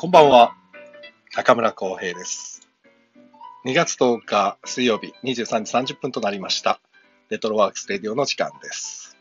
[0.00, 0.56] こんばんは。
[1.36, 2.66] 中村浩平です。
[3.66, 6.80] 2月10日水曜日23時30分となりました。
[7.28, 9.18] レトロワークスレディオの時間です。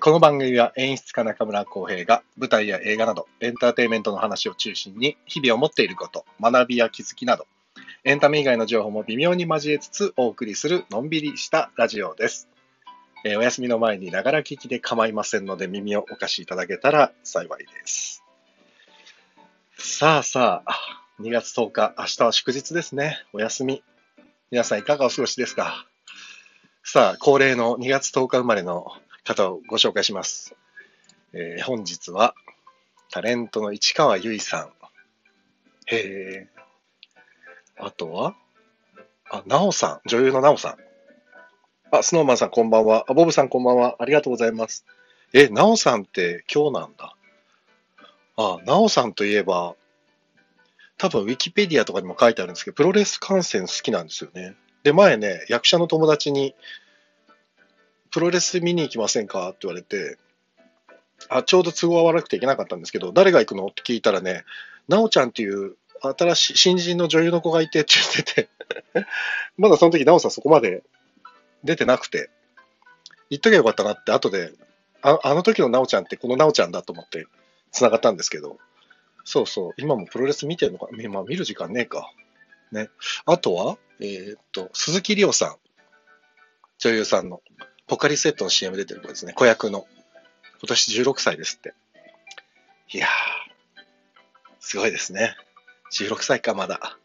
[0.00, 7.46] この番組は演出家中村浩平が舞台や映画などエンターテインメントの話を中心に日々を持っていること、学びや気づきなど
[8.04, 12.48] エンタメ以外の情報も微妙に交えつつお送りするのんびりしたラジオです。
[13.26, 18.22] お休みの前にながら聞きで構いませんので耳をお貸しいただけたら幸いです。
[19.84, 20.76] さあさあ、
[21.20, 23.18] 2月10日、明日は祝日ですね。
[23.32, 23.82] お休み。
[24.52, 25.86] 皆さんいかがお過ごしですか？
[26.84, 28.86] さあ、恒例の2月10日生まれの
[29.24, 30.54] 方をご紹介します。
[31.32, 32.34] えー本日は、
[33.10, 34.72] タレントの市川由衣さん。
[35.86, 36.48] へえ。
[37.76, 38.36] あとは、
[39.30, 40.76] あ、なおさん、女優のなおさん。
[41.96, 43.04] あ、スノーマンさんこんばんは。
[43.08, 43.96] あ、ボブさんこんばんは。
[43.98, 44.86] ありがとうございます。
[45.32, 47.16] え、なおさんって今日なんだ。
[48.36, 49.74] あ、なおさんといえば、
[50.98, 54.54] 多分ウィキペディアとかにも書いてあるんですけど、プロレス観戦好きなんですよね。
[54.84, 56.54] で、前ね、役者の友達に、
[58.10, 60.18] プロレス見に行きませんかって言われて、
[61.28, 64.44] あ、ちょうど都合が悪くて行けなかったんですけど、誰が行くのって聞いたらね、
[64.88, 68.48] なおちゃんっていう新しい新人の女優の子がいてって言ってて、
[69.56, 70.82] まだその時なおさんそこまで
[71.64, 72.30] 出てなくて、
[73.30, 74.52] 行っときゃよかったなって後で、
[75.00, 77.26] ああの時のなおちゃんってこのなおちゃんだと思って
[77.72, 78.58] 繋がったんですけど、
[79.24, 82.12] そうそう、今もプロレス見てるのか、まあ見る時間ねえか。
[82.70, 82.90] ね。
[83.26, 85.56] あとは、えーっと、鈴木里央さん。
[86.78, 87.40] 女優さんの。
[87.86, 89.32] ポカリスエットの CM 出てる子ですね。
[89.32, 89.86] 子役の。
[90.60, 91.74] 今年16歳ですって。
[92.92, 93.10] いやー、
[94.60, 95.34] すごいですね。
[95.92, 96.98] 16歳か、まだ。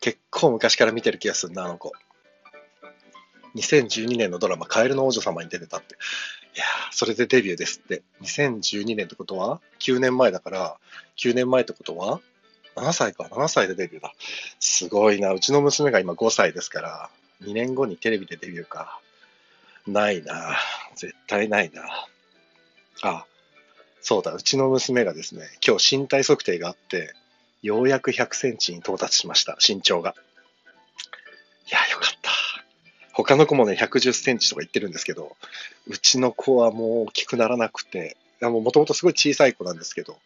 [0.00, 1.92] 結構昔から見てる気がするな、あの子。
[3.56, 5.96] 2012年のドラマ、カエルの王女様に出てたって。
[6.54, 8.02] いや、それでデビューですって。
[8.22, 10.76] 2012年ってことは ?9 年前だから、
[11.16, 12.20] 9年前ってことは
[12.76, 14.12] ?7 歳か、7歳でデビューだ。
[14.60, 15.32] すごいな。
[15.32, 17.10] うちの娘が今5歳ですから、
[17.42, 19.00] 2年後にテレビでデビューか。
[19.86, 20.56] ないな。
[20.96, 21.82] 絶対ないな。
[23.02, 23.24] あ、
[24.00, 24.32] そうだ。
[24.32, 27.14] うちの娘がですね、今日身体測定があって、
[27.62, 29.56] ようやく100センチに到達しました。
[29.66, 30.14] 身長が。
[31.66, 32.30] いや、よかった。
[33.24, 35.36] 他の子もね、110センチとか言ってるんですけど、
[35.88, 40.16] うちの子はもう大きくならなくて、もともとすごい小さい子なんですけど、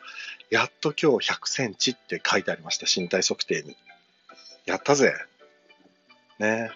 [0.50, 3.76] やっと今日100センチって書いてありました、身体測定に。
[4.66, 5.14] やったぜ。
[6.38, 6.70] ね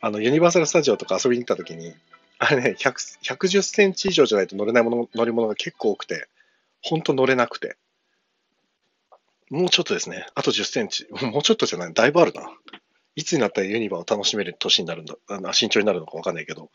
[0.00, 1.94] あの、ユニバーサル・スタジオとか遊びに行った時に、
[2.38, 6.26] あれね、110センチ以上じゃないと乗れないもの乗り物が結構多くて、
[6.82, 7.76] ほんと乗れなくて。
[9.48, 10.26] もうちょっとですね。
[10.34, 11.06] あと10センチ。
[11.22, 11.94] もうちょっとじゃない。
[11.94, 12.50] だいぶあるな。
[13.16, 16.70] いつになったらユニバーを楽しめる年になるんだ、あの身長になるのかわかんないけど。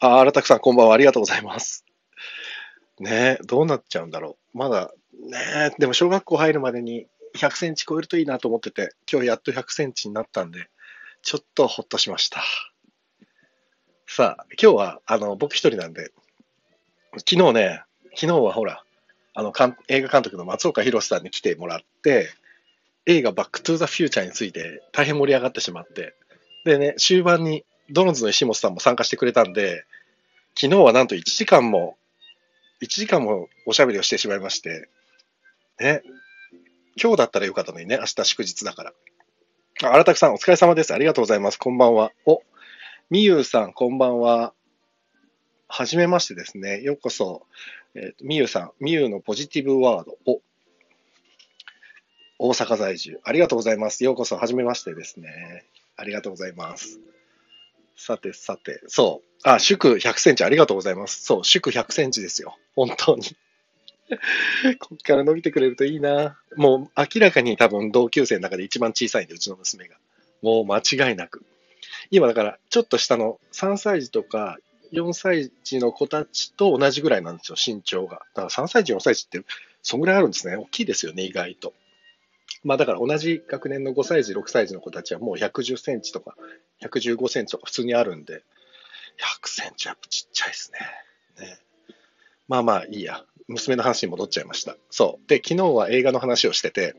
[0.00, 0.94] あ、荒拓さんこんばんは。
[0.94, 1.86] ありがとうございます。
[2.98, 4.58] ねえ、どうなっちゃうんだろう。
[4.58, 5.38] まだ、ね
[5.72, 10.68] え、でも小学校入るまでに100センチ超えるといいなと思ってて、今日やっと100センチになったんで、
[11.22, 12.42] ちょっとほっとしました。
[14.06, 16.10] さあ、今日は、あの、僕一人なんで、
[17.18, 17.84] 昨日ね、
[18.16, 18.82] 昨日はほら、
[19.34, 19.52] あの、
[19.88, 22.28] 映画監督の松岡弘さんに来てもらって、
[23.06, 26.14] 映画バックトゥーザフューチャーについて大変盛り上がってしまって、
[26.64, 29.84] でね、終盤にドロンズの石本さんも参加してくれたんで、
[30.54, 31.96] 昨日はなんと1時間も、
[32.82, 34.88] 1時間もおしゃべりをしてしまいまして、
[35.78, 36.02] ね、
[37.00, 38.92] 今日だったらよかったのにね、明日祝日だから。
[39.82, 40.92] あ、荒拓さんお疲れ様です。
[40.92, 41.58] ありがとうございます。
[41.58, 42.12] こんばんは。
[42.26, 42.42] お、
[43.08, 44.52] みゆうさんこんばんは。
[45.68, 46.82] はじめましてですね。
[46.82, 47.46] ようこそ。
[47.94, 50.18] えーみゆうさん、みゆうのポジティブワード。
[50.26, 50.42] お、
[52.42, 53.20] 大阪在住。
[53.22, 54.02] ありがとうございます。
[54.02, 55.66] ようこそ、はじめましてですね。
[55.98, 56.98] ありがとうございます。
[57.96, 59.48] さてさて、そう。
[59.48, 61.22] あ、祝100センチありがとうございます。
[61.22, 62.56] そう、祝100センチですよ。
[62.74, 63.24] 本当に。
[64.80, 66.40] こっから伸びてくれるといいな。
[66.56, 69.96] もう明らかに多分同級生の中で一番小さいんで、うちの娘が。
[70.40, 71.44] もう間違いなく。
[72.10, 74.56] 今だから、ちょっと下の3歳児とか
[74.94, 78.22] 4歳児の子たちと同じぐらいなんですよ、身長が。
[78.34, 79.42] だから3歳児、4歳児って、
[79.82, 80.56] そんぐらいあるんですね。
[80.56, 81.74] 大きいですよね、意外と。
[82.62, 86.36] まあだから同じ学年の5歳児、6歳児の子たちはもう110センチとか
[86.82, 88.42] 115センチとか普通にあるんで、
[89.42, 91.46] 100センチはやっぱちっちゃいですね。
[91.46, 91.58] ね
[92.48, 93.24] まあまあいいや。
[93.50, 94.76] 娘の話に戻っちゃいました。
[94.90, 95.28] そう。
[95.28, 96.94] で、昨日は映画の話をしてて、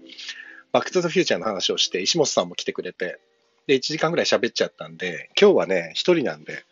[0.72, 3.20] バックトゥザフューチャーの話をして、石本さんも来てくれて、
[3.68, 6.64] で、1時間ぐらい喋っちゃったんで、今日はね、一人なんで、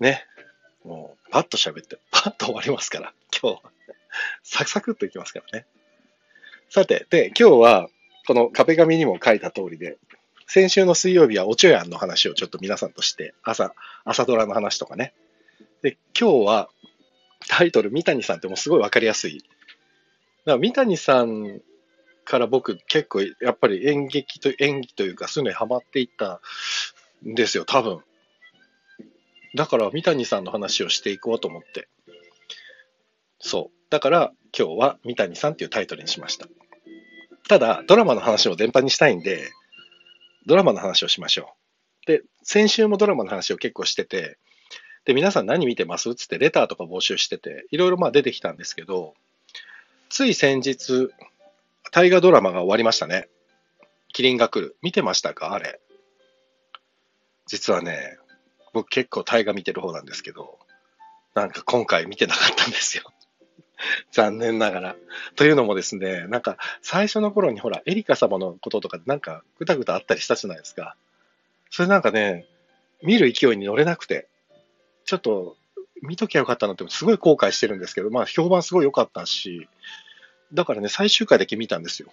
[0.00, 0.24] ね、
[0.84, 3.70] もう、パッと喋って、パッと終わりますから、今日は。
[4.42, 5.66] サクサクっといきますからね。
[6.68, 7.88] さて、で、今日は、
[8.26, 9.98] この壁紙にも書いた通りで、
[10.46, 13.74] 先週の水曜日はおちょやんの話をちょっと皆さんとして、朝、
[14.04, 15.12] 朝ドラの話とかね。
[15.82, 16.68] で、今日は、
[17.48, 19.38] タイトル、三谷さんってもうすごいわかりやすい。
[19.38, 21.60] だから三谷さん
[22.24, 26.40] から僕結構やっぱり演劇と演技というかそういうのにハマっていった
[27.24, 28.00] んですよ、多分。
[29.54, 31.88] だから三谷さんの話をしていこうと思って。
[33.38, 33.90] そう。
[33.90, 36.46] だから今日は三谷さんっていうタイトルにしました。
[37.48, 39.50] ただ、ドラマの話を全般にしたいんで、
[40.46, 41.54] ドラマの話をしましょ
[42.04, 42.06] う。
[42.06, 44.38] で、先週もドラマの話を結構してて、
[45.04, 49.14] で、皆さん何見てますつってレターとか募集してて、いろいろまあ出てきたんですけど、
[50.08, 51.10] つい先日、
[51.92, 53.28] 大河ドラマが終わりましたね。
[54.12, 54.76] キリンが来る。
[54.82, 55.52] 見てましたか？
[55.52, 55.80] あれ。
[57.46, 58.18] 実はね、
[58.72, 60.58] 僕結構大河見てる方なんですけど、
[61.34, 63.04] なんか今回見てなかったんですよ。
[64.12, 64.96] 残念ながら。
[65.34, 70.96] というのもですね、なんか最初の頃にほら、エリカ様のこととかなんかぐたぐたあったりしたじゃないですか。
[71.70, 72.46] それなんかね、
[73.02, 74.28] 見る勢いに乗れなくて、
[75.04, 75.56] ちょっと
[76.02, 79.68] 見ときゃよかったなってすごい後悔してるんですけど、まあ評判すごい良かったし、
[80.52, 82.12] だからね、最終回だけ見たんですよ。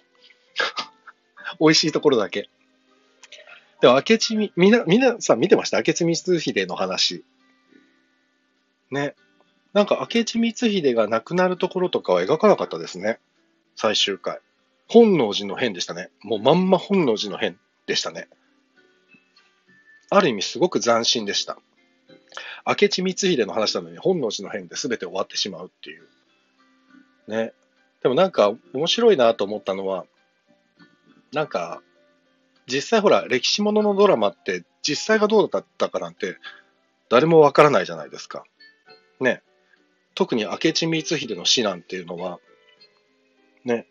[1.60, 2.48] 美味しいところだけ。
[3.80, 5.78] でも、明智み、みな、みなさん見てました？
[5.78, 7.24] 明智光秀の話。
[8.90, 9.14] ね。
[9.74, 13.18] なんか、明智光秀が亡くなるところとかは描かなかったですね。
[13.74, 14.38] 最終回。
[14.88, 16.10] 本能寺の変でしたね。
[16.22, 18.28] もうまんま本能寺の変でしたね。
[20.10, 21.58] ある意味すごく斬新でした。
[22.66, 26.06] 明智光秀の話なのに本能寺の変で全て終わってしまうっていう。
[27.26, 27.52] ね。
[28.02, 30.06] でもなんか面白いなと思ったのは、
[31.32, 31.82] なんか、
[32.66, 36.36] 実際ほら、歴史もののドラマって実際がどうだったかなんて
[37.08, 38.44] 誰もわからないじゃないですか。
[39.20, 39.42] ね。
[40.14, 42.38] 特に明智光秀の死なんていうのは、
[43.64, 43.86] ね。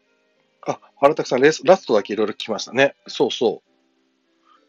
[0.65, 2.95] あ、原田さんラストだけいろいろ聞きましたね。
[3.07, 3.69] そうそう。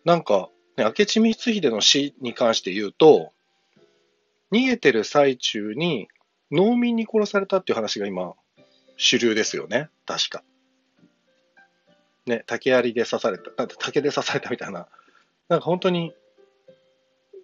[0.05, 3.33] なんか、ね、明智光秀の死に関して言うと、
[4.53, 6.09] 逃げてる最中に
[6.51, 8.35] 農民に殺されたっていう話が今、
[8.97, 9.89] 主流ですよね。
[10.07, 10.43] 確か。
[12.27, 14.89] ね、竹槍で刺された、だって竹で刺されたみたいな、
[15.49, 16.15] なんか本当に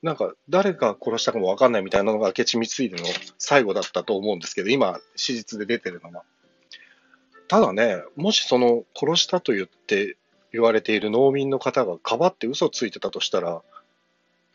[0.02, 3.05] なんか誰が殺したかもわかんないみたいなのが明智光秀の
[3.38, 6.25] 最後だったと思うんですけど、今、史実で出てるのは。
[7.49, 10.17] ただね、もしその殺したと言って
[10.52, 13.62] 言われている農民の方がかばって嘘ついてたとしたら、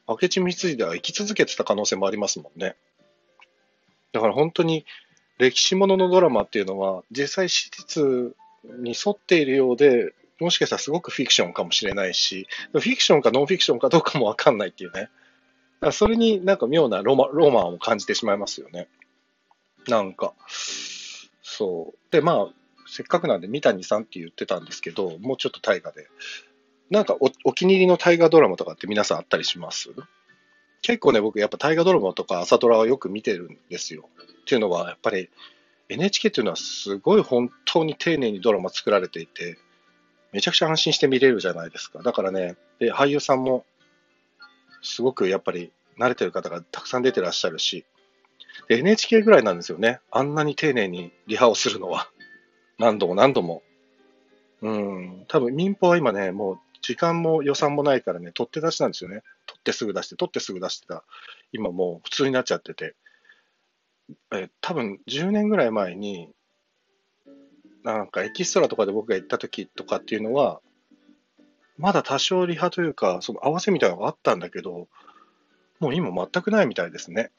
[0.07, 2.75] 明智光秀は生き続けてた可能性もありますもんね。
[4.13, 4.85] だから本当に
[5.37, 8.33] 歴史もののドラマっていうのは、実際史実
[8.79, 15.09] に沿っているようで、もしかしたらすごくフィクションかもしれないし、フィクションかノンフィクションかどうかもわかんないっていうね。
[15.91, 18.87] それになんか妙なロマロマンを感じてしまいますよね。
[19.87, 22.11] なんか、そう。
[22.11, 22.53] で、まあ、
[22.87, 26.07] せっかくなんで三谷さんって言ってたんですけど、もうちょっと大河で。
[26.89, 29.89] なんかおお気に入りの大河ドラマとかって皆さんあったりします？
[30.81, 34.09] 結構ね、僕やっぱ大河ドラマとか朝ドラはよく見てるんですよ。
[34.41, 35.29] っていうのは、やっぱり
[35.89, 39.57] NHK っていうのはすごい本当に丁寧にドラマ作られていて、
[40.31, 42.03] めちゃくちゃ安心して見れるじゃないですか。
[42.03, 43.65] だからね、で俳優さんも
[44.85, 47.85] すごくやっぱり慣れてる方がたくさん出てらっしゃるし、
[48.69, 49.99] NHK ぐらいなんですよね。
[50.11, 52.09] あんなに丁寧にリハをするのは。
[52.77, 53.63] 何度も何度も。
[54.61, 55.25] うん。
[55.27, 59.21] 多分民放は今ね、もう時間も予算もないからね、取って出しなんですよね。
[59.45, 61.03] 取ってすぐ出して、取ってすぐ出してた。
[61.51, 62.95] 今もう普通になっちゃってて。
[64.33, 66.29] え、多分10年ぐらい前に、
[67.83, 70.61] なんかエキストラとかで僕が行った時とかっていうのは、
[71.77, 74.87] まだ多少リハというか、その合わせみたいなのがあったんだけど、
[75.79, 77.31] もう今全くないみたいですね。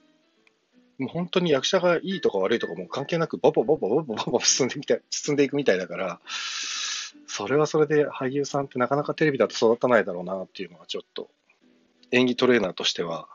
[0.99, 6.21] もう本当に役者がいいとか悪いとかも関係なく、ババババババババ進んでみた、進んでいくみたいだから、
[7.26, 11.28] それはそれで俳優さんってなかなかテレビだと育たないだろうなっていうのはちょっと、
[12.12, 13.28] 演技トレーナーとしては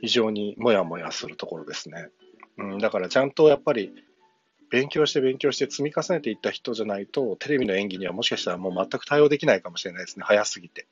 [0.00, 2.08] 非常にもやもやするところですね。
[2.56, 3.92] うん、だからちゃんとやっぱり
[4.70, 10.24] 勉強して勉強して積み重ねていった人じゃないと、テレビの演技にはもしかしたらもう全く対応できないかもしれないですね。
[10.24, 10.86] 早すぎて。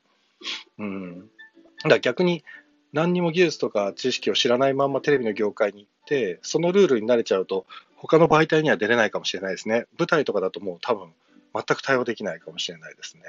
[0.79, 1.21] うん。
[1.21, 2.45] だから逆に
[2.93, 7.67] 何にも技術とか知識を知らないままテレビの業界に行って、そのルールに慣れちゃうと、
[7.97, 9.87] 他の媒体には出れないかもしれないですね。
[9.99, 11.13] 舞台とかだともう多分
[11.55, 13.23] 全く対応できないかもしれないですね。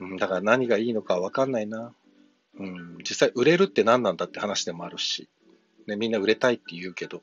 [0.00, 1.92] うん、だから何がいいのかわかんないな。
[2.58, 5.28] うん、実際売れるって何なんだって話でもあるし、
[5.86, 7.22] ね、みんな売れたいって言うけど、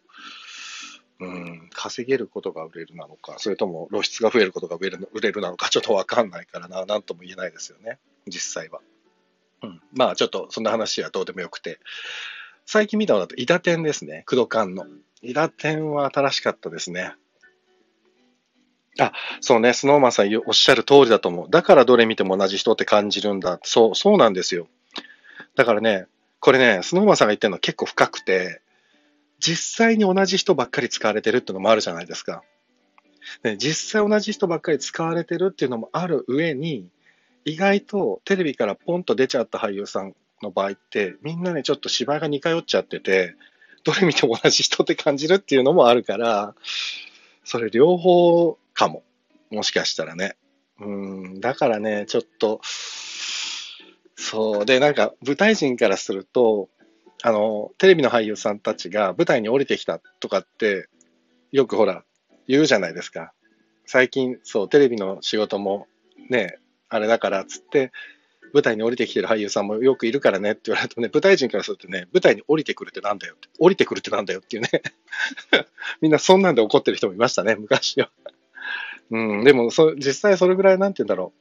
[1.19, 7.97] うん、稼げることが売れるなのか、それとも露出が増えることが売れる売れるなのか、ちょっとわかんないからな、なんとも言えないですよね、
[8.27, 8.81] 実際は。
[9.63, 11.79] うん、まあ、ちょっとそんな話はどうでもよくて、
[12.65, 14.85] 最近見たのだと、伊田天ですね、工藤館の。
[15.23, 17.13] 伊田天は新しかったですね。
[18.99, 21.49] あ、そうね、スノーマンさんおっしゃる通りだと思う。
[21.49, 23.59] だからどれ見ても同じ人って感じるんだ。
[23.63, 24.67] そう、そうなんですよ。
[25.55, 26.07] だからね、
[26.39, 28.61] これね、スノーマンさんが言ってるのは結構深くて、
[29.39, 32.43] 実際に同じ人ばっかり使われてるっていうのもあるじゃないですか。
[33.43, 36.89] ね、実際同じ人ばっかり使われてるっていうのもある上に、
[37.45, 43.35] 意外とテレビからポンと出ちゃった俳優さんの場合って、みんなね、ちょっと芝居が似通っちゃってて、
[43.83, 46.55] どれ見ても同じ人って感じるっていうのもあるから、
[47.43, 49.03] それ両方かも。
[49.49, 50.35] もしかしたらね。
[50.79, 52.59] うん、だからね、ちょっと、
[54.15, 54.65] そう。
[54.65, 56.69] で、なんか、舞台人からすると、
[57.23, 60.87] あの、テレビの俳優さんたちが舞台に降りてきたとかって、
[61.51, 62.03] よくほら、
[62.47, 63.33] 言うじゃないですか。
[63.85, 65.87] 最近、そう、テレビの仕事も
[66.29, 66.59] ね、
[66.89, 67.91] あれだからっ、つって、
[68.53, 74.69] 舞台に降りてきてる俳優さんもよくいるからねって言われるとね、舞台人からするとね、舞台に降りてくるってなんだよって、降りてくるってなんだよっていうね
[76.01, 78.09] みんなそんなんで怒ってる人もいましたね、昔は
[79.09, 81.33] うん、でもそ、実際それぐらい、なんて言うんだろ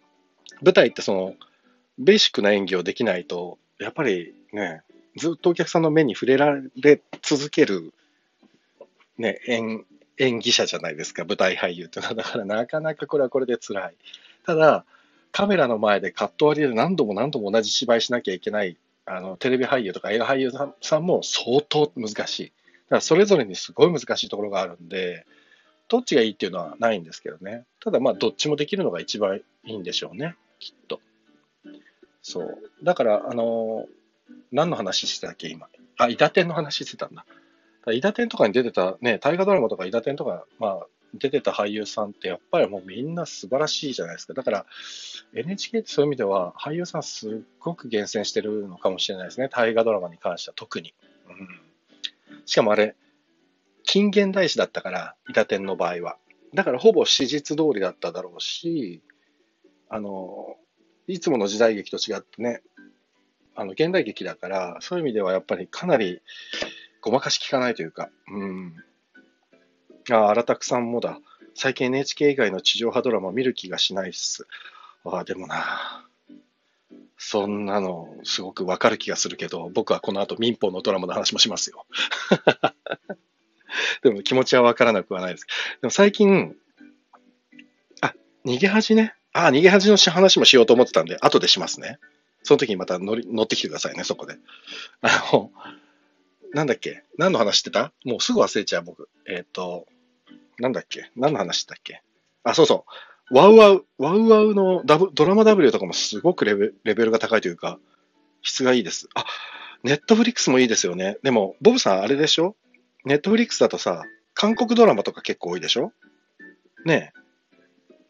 [0.61, 0.65] う。
[0.65, 1.35] 舞台ってその、
[1.99, 4.83] ベーシックな演技をできないと、やっぱりね、
[5.17, 7.93] ずっとお客さんの目に触れられ続ける、
[9.19, 9.85] ね、演
[10.19, 12.15] 演技者じゃないですか、舞台俳優ってのは。
[12.15, 13.95] だからなかなかこれはこれで辛い。
[14.45, 14.85] ただ、
[15.33, 22.45] カメラの前でカット割りで何度も何度も同じ芝居しなきゃいけない、あの、テレビ俳優とか映画俳優さんも相当難しい。
[22.45, 25.27] だからそれぞれにすごい難しいところがあるんで、
[25.89, 27.65] どっちがいいっていうのはないんですけどね。
[27.81, 31.01] ただまあ、どっちもできるのが一番いいんでしょうね、きっと。
[32.23, 32.59] そう。
[32.83, 33.87] だから、あの
[34.53, 35.69] 何の話してたっけ、今？
[35.99, 37.27] あ、伊達天の話してたんだ。
[37.85, 44.35] だ伊達天とかに出てた、ね、大河ドラマとか伊達天とか、まあ、出てた俳優さんってやっぱりもうみんな素晴らしいじゃないですか。
[44.35, 44.67] だから
[45.35, 49.49] NHK ってそういう意味では俳優さんすっごく厳選してるのかもしれないですね。
[49.49, 50.95] 大河ドラマに関しては特に。
[51.29, 52.97] うん、しかもあれ、
[53.85, 56.19] 近現代史だったから、伊達天の場合は。
[56.55, 59.03] だからほぼ史実通りだっただろうし、
[59.89, 60.57] あの、
[61.07, 62.63] いつもの時代劇と違ってね、
[63.57, 66.21] あの、現代劇だから、そういう意味ではやっぱりかなり
[67.01, 68.75] ごまかし効かないというか、うん、
[70.11, 71.19] あ、荒拓さんもだ。
[71.55, 74.47] 最近 NHK 以外の地上波ドラマ見る気がしないっす。
[75.05, 76.07] ああ、でもな。
[77.19, 81.87] そんなの、すごくわかる気がするけど、僕はこの後民放のドラマの話もしますよ。
[84.03, 85.47] でも気持ちはわからなくはないです。
[85.81, 86.55] でも最近、
[88.03, 89.15] あ、逃げ恥ね。
[89.33, 91.99] あ、逃げ恥の話もしようと思ってたんで、後でしますね。
[92.47, 94.37] その時にまた乗り乗ってきてくださいね、そこで。
[95.03, 95.51] あの、
[96.55, 97.03] なんだっけ？
[97.19, 97.93] 何の話してた？
[98.05, 99.09] もうすぐ忘れちゃう、僕。
[99.29, 99.87] えっ、ー、と、
[100.59, 101.11] なんだっけ？
[101.17, 102.03] 何の話だっけ？
[102.45, 102.85] あ、そうそ
[103.33, 103.35] う。
[103.35, 107.81] ワウワウ、ワウワウのダブドラマ W とかもすごくレベレベルが高いというか、
[108.43, 109.09] 質がいいです。
[109.15, 109.25] あ、
[109.83, 111.19] ネットフリックスもいいですよね。
[111.25, 112.55] でも、ボブさんあれでしょ？
[113.05, 115.93] ネットフリックスだとさ、韓国ドラマとか結構多いでしょ？
[116.85, 117.26] ねえ。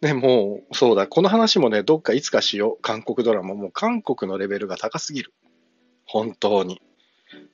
[0.03, 2.83] ね、もう、そうだ、この話もね、どっかいつかしよう。
[2.83, 3.55] 韓国ドラマ。
[3.55, 5.33] もう韓国のレベルが高すぎる。
[6.05, 6.81] 本当に。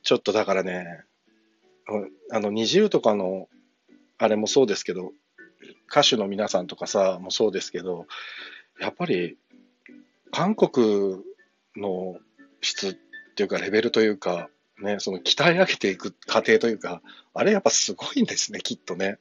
[0.03, 1.05] ちょっとだからね、
[2.31, 3.49] あの、20とかの
[4.19, 5.13] あれもそうですけど、
[5.91, 8.07] 歌手の皆さんとかさ、もそうですけど、
[8.81, 9.37] やっぱり、
[10.31, 11.23] 韓国
[11.77, 12.19] の
[12.61, 12.95] 質っ
[13.35, 14.49] ていうか、レベルというか、
[14.83, 17.03] ね、その鍛え上げていく過程というか、
[17.35, 19.19] あれやっぱすごいんですね、きっとね。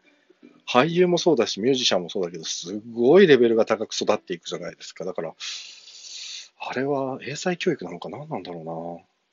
[0.68, 5.06] 俳優もそうだし、ミュージシャンもそうだけど、すごいレベルが高く育っていくじゃないですか。
[5.06, 5.34] だから、
[6.60, 8.72] あれは英才教育なのか何なんだろうな。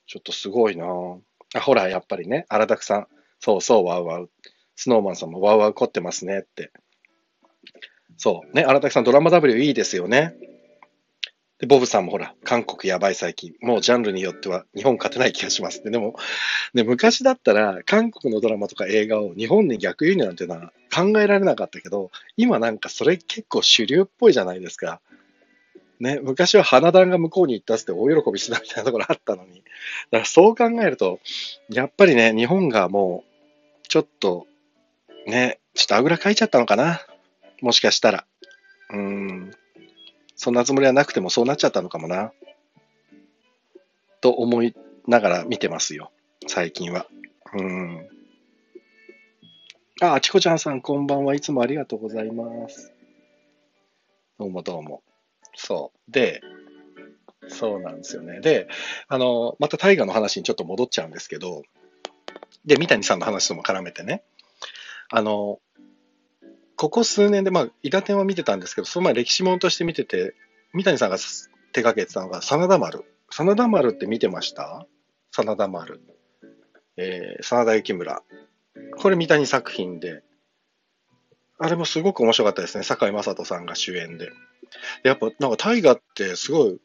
[0.06, 0.86] ちょっとすごいな。
[1.54, 3.06] あ、ほら、やっぱりね、荒拓さん。
[3.40, 4.30] そうそう、ワウワウ。
[4.76, 6.70] スノーマンさんもワウワウ凝ってますねって。
[8.16, 8.56] そう。
[8.56, 10.34] ね、荒滝さんドラマ W いいですよね。
[11.58, 13.54] で、ボブさんもほら、韓国やばい最近。
[13.60, 15.90] もうジャンルによっては日本勝てない気がしますね。
[15.90, 16.14] でも、
[16.74, 25.00] ね、昔だったら韓国のドラマとか映画を日本に逆輸入なんていうのは考えられなかったけど、今なんかそれ結構主流っぽいじゃないですか。
[26.00, 29.62] ね、昔は花壇が向こうに行ったって大喜びしてたみたいなところあったのに。
[30.10, 31.20] だからそう考えると、
[31.70, 34.46] やっぱりね、日本がもう、ちょっと
[35.26, 37.00] ね、ちょっとあぐらかいちゃったのかな。
[37.60, 38.26] もしかしたら。
[38.90, 39.50] うん。
[40.36, 42.32] そんなつもりはなくてもそうなっちゃったのかもな。
[44.20, 44.74] と思い
[45.06, 46.10] ながら見てますよ。
[46.46, 47.06] 最近は。
[47.54, 48.08] うん。
[50.00, 52.92] あ、あちこちゃんさん、こんばんはいつもありがとうございます。
[54.38, 55.02] どうもどうも。
[55.56, 56.10] そう。
[56.12, 56.40] で、
[57.48, 58.40] そうなんですよね。
[58.40, 58.68] で、
[59.08, 61.64] あの、また大河の話にちょっと戻っちゃうんですけど、
[62.64, 64.22] で、三谷さんの話とも絡めてね、
[65.10, 65.58] あの、
[66.76, 70.36] ここ数年で、まあ、伊達天は見てたんですけど、その前歴史ものとして見てて、
[70.74, 71.16] 三谷さんが
[71.72, 73.04] 手掛けてたのが、真田丸。
[73.30, 74.86] 真田丸って見てました？
[75.32, 76.00] 真田丸。
[76.96, 78.22] えー、真田幸村。
[78.96, 80.22] これ三谷作品で、
[81.58, 82.84] あれもすごく面白かったですね。
[82.84, 84.30] 堺雅人さんが主演で。
[85.02, 86.80] やっぱ、なんか大河ってすごい、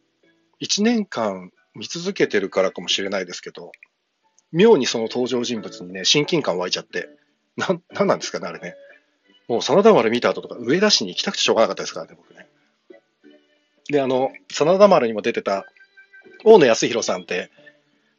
[0.59, 3.71] 一年間見続けてるからかもしれないですけど、
[4.51, 7.09] 妙にその登場人物にね、親近感湧いちゃって、
[7.57, 8.75] なん、なんなんですかね、あれね。
[9.47, 12.47] もう真田丸見た後とか上田市に行きたくてしょうがなかったですからね、僕ね。
[13.89, 15.65] で、あの、真田丸にも出てた
[16.43, 17.51] 大野康弘さんって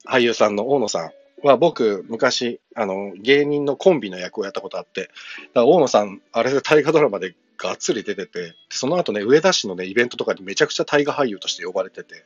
[0.06, 1.10] 俳優さんの大野さん
[1.48, 5.10] は僕昔、あの、芸人のコンビの役をやったことあって、
[5.54, 12.24] 大野さん、あれで大河ドラマでがっつり出てて、その後ね、上田市のね、イベントとかにめちゃくちゃ大河俳優として呼ばれてて、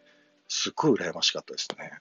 [0.48, 1.92] すっごい羨ましかったですね。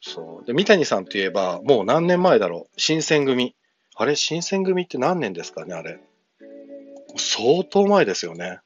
[0.00, 0.46] そう。
[0.46, 2.80] で、三谷さんといえば、もう何年前だろう。
[2.80, 3.54] 新選組。
[3.94, 6.00] あれ、新選組って何年ですかね、あれ。
[7.16, 8.60] 相当前ですよね。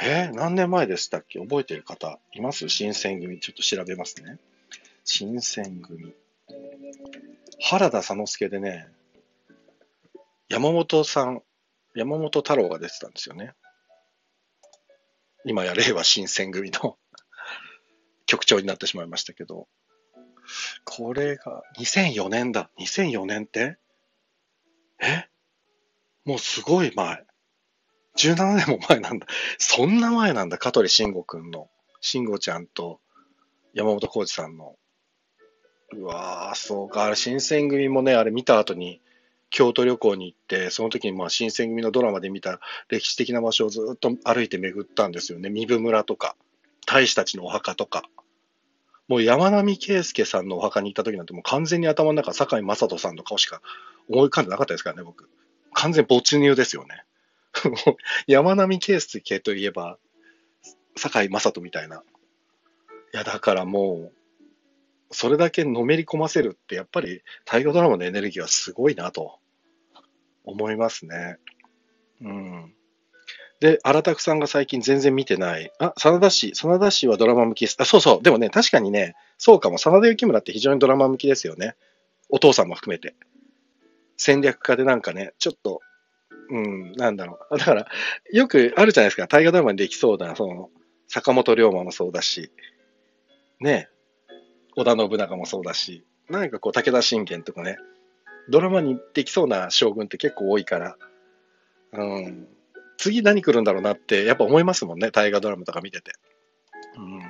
[0.00, 1.38] えー、何年前でしたっけ？
[1.38, 2.68] 覚えてる方います？
[2.68, 3.38] 新選組。
[3.38, 4.38] ちょっと調べますね。
[5.04, 6.14] 新選組。
[7.60, 8.88] 原田佐之助でね、
[10.48, 11.42] 山本さん、
[11.94, 13.52] 山本太郎が出てたんですよね。
[15.44, 16.98] 今や令和新選組の
[18.26, 19.68] 局長になってしまいましたけど、
[20.84, 22.70] これが2004年だ。
[22.78, 23.76] 2004年って？
[25.00, 25.28] え？
[26.24, 27.26] もうすごい前。
[28.16, 29.26] 17年も前なんだ。
[29.58, 30.56] そんな前なんだ。
[30.56, 31.70] 香取慎吾くんの。
[32.00, 33.00] 慎吾ちゃんと
[33.74, 34.78] 山本浩二さんの。
[35.96, 37.04] うわー、そうか。
[37.04, 39.00] あれ、新選組もね、あれ見た後に
[39.50, 45.48] 京都旅行に行って、その時にまあ新選組のドラマで見た歴史的な場所をずっと歩いて巡ったんですよね。
[45.48, 46.36] 三部村とか、
[46.86, 48.02] 大使たちのお墓とか。
[49.06, 53.60] もう山並圭介さんのお墓に行った時なんてもう完全に頭の中、坂井正人さんの顔しか
[54.08, 55.28] 思い浮かんでなかったですからね、僕。
[55.74, 57.04] 完全没入ですよね。
[58.26, 59.98] 山並圭介といえば、
[60.96, 62.02] 坂井正人みたいな。
[63.12, 64.23] いや、だからもう、
[65.10, 69.38] それだけのめり込ませるって、やっぱり大河ドラマのエネルギーはすごいなと
[70.44, 71.38] 思いますね。
[72.20, 72.74] うん。
[73.60, 75.72] で、荒拓さんが最近全然見てない。
[75.78, 76.54] あ、真田氏。
[76.54, 77.76] 真田氏はドラマ向きです。
[77.78, 78.22] あ、そうそう。
[78.22, 79.78] でもね、確かにね、そうかも。
[79.78, 81.76] 真田幸村って非常にドラマ向きですよね。
[82.28, 83.14] お父さんも含めて。
[84.16, 85.80] 戦略家でなんかね、ちょっと、
[86.50, 87.58] うん、なんだろう。
[87.58, 87.86] だから、
[88.32, 89.26] よくあるじゃないですか。
[89.28, 90.70] 大河ドラマにできそうな、その、
[91.08, 92.50] 坂本龍馬もそうだし、
[93.60, 93.88] ね、
[94.76, 97.78] 織田信長もそうだし、何かこう、武田信玄とかね、
[98.48, 100.96] ドラマにできそうな将軍って結構多いから、
[101.92, 102.48] うん、
[102.96, 106.12] 次何来るんだろうなってやっぱ思いますもんね、大河ドラマとか見てて。
[106.96, 107.20] うん、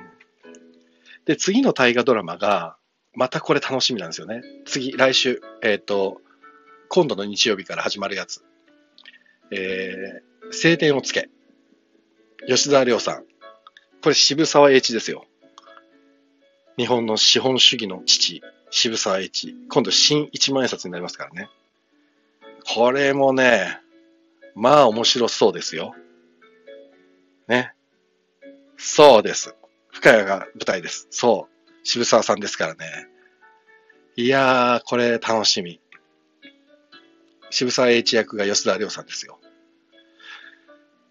[1.25, 2.77] で、次の大河ドラマが、
[3.13, 4.41] またこれ楽しみなんですよね。
[4.65, 6.21] 次、来週、えっ、ー、と、
[6.89, 8.43] 今度の日曜日から始まるやつ。
[9.51, 11.29] えー、晴天をつけ。
[12.47, 13.25] 吉沢亮さん。
[14.03, 15.25] これ渋沢栄一ですよ。
[16.77, 19.55] 日本の資本主義の父、渋沢栄一。
[19.69, 21.49] 今度新一万円札になりますからね。
[22.65, 23.79] これもね、
[24.55, 25.95] まあ面白そうですよ。
[27.47, 27.73] ね。
[28.77, 29.55] そうです。
[29.91, 31.07] 深谷が舞台です。
[31.11, 31.87] そう。
[31.87, 33.07] 渋沢さんですからね。
[34.17, 35.79] いやー、これ楽しみ。
[37.51, 39.39] 渋沢栄一役が吉田亮さんですよ。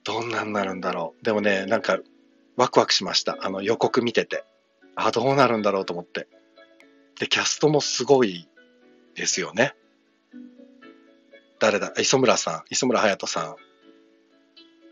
[0.04, 1.24] どんなんなるんだろう。
[1.24, 1.98] でもね、なんか、
[2.56, 3.38] ワクワクしました。
[3.40, 4.44] あの予告見てて。
[4.96, 6.28] あ、どうなるんだろうと思って。
[7.18, 8.48] で、キャストもすごい
[9.14, 9.74] ですよね。
[11.58, 11.92] 誰だ？
[11.98, 13.56] 磯村さん、磯村隼人さん。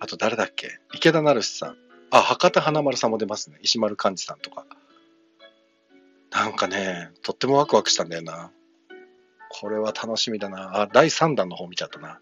[0.00, 0.78] あと誰だっけ？
[0.94, 1.76] 池田成さん。
[2.10, 3.58] あ、博多華丸さんも出ますね。
[3.62, 4.66] 石丸幹二さんとか。
[6.30, 8.50] なんかね、とってもワクワクしたんだよな。
[9.50, 10.80] これは楽しみだな。
[10.80, 12.20] あ、第3弾の方見ちゃったな。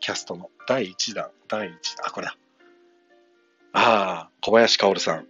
[0.00, 0.50] キャストの。
[0.66, 2.06] 第1弾、第1弾。
[2.06, 2.36] あ、これだ。
[3.74, 5.26] ああ、小林薫さん。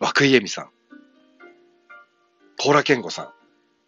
[0.00, 0.70] 涌井絵美さん。
[2.56, 3.26] 高良健吾さん。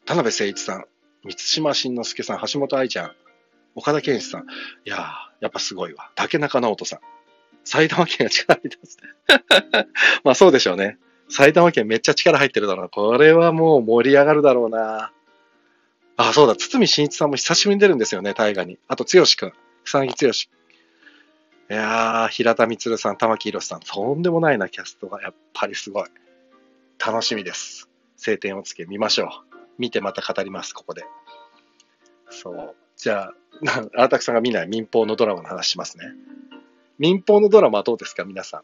[0.05, 0.85] 田辺誠一さん。
[1.25, 2.41] 満島真之介さん。
[2.47, 3.13] 橋本愛ちゃん。
[3.75, 4.43] 岡田健一さん。
[4.43, 4.45] い
[4.85, 5.01] やー、
[5.41, 6.11] やっぱすごいわ。
[6.15, 6.99] 竹中直人さん。
[7.65, 8.99] 埼玉県が力入ってます
[9.79, 9.87] ね。
[10.23, 10.99] まあそうでしょうね。
[11.29, 12.89] 埼玉県めっちゃ力入ってるだろうな。
[12.91, 15.13] これはもう盛り上がるだろうな。
[16.17, 16.55] あ、そうだ。
[16.55, 18.79] 堤真一さんも久しぶりに出るんですよね、大河に。
[18.87, 19.53] あと、剛くん。
[19.85, 20.33] 草薙剛。
[21.71, 23.81] いやー、平田光さん、玉木宏さん。
[23.81, 25.23] とんでもないな、キャストが。
[25.23, 26.09] やっぱりすごい。
[27.05, 27.89] 楽しみです。
[28.17, 29.29] 晴天をつけ見ましょう。
[29.79, 31.05] 見てまた語ります、ここで。
[32.29, 32.75] そう。
[32.97, 33.35] じゃあ、
[33.95, 36.13] 荒拓さんが見ない民放のドラマの話しますね。
[36.99, 38.63] 民放のドラマはどうですか、皆さん。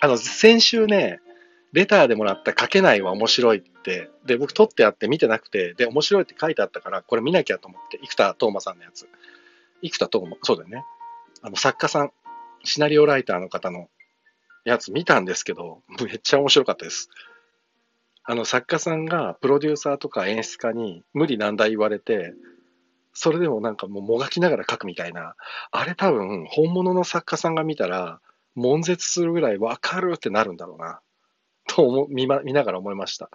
[0.00, 1.20] あの、先週ね、
[1.72, 9.08] レターでもらった書けないは面白いって、で、僕撮ってあって見てなくて、で、面白いって書いてあったから、これ見なきゃと思って、生田斗真さんのやつ。
[9.82, 10.84] 生田斗真、そうだよね。
[11.42, 12.12] あの、作家さん、
[12.64, 13.88] シナリオライターの方の
[14.64, 17.08] やつ見たんですけど、めっちゃ面白かったです。
[18.24, 22.34] あの、作家さんがプロデューサーとか演出家に無理難題言われて、
[23.14, 25.34] それでもなんかもうもがきながら書くみたいな、
[25.70, 28.20] あれ多分本物の作家さんが見たら、
[28.54, 31.00] 悶絶するぐらいわかるってなるんだろうな、
[31.66, 33.30] と思見,、ま、見ながら思いました。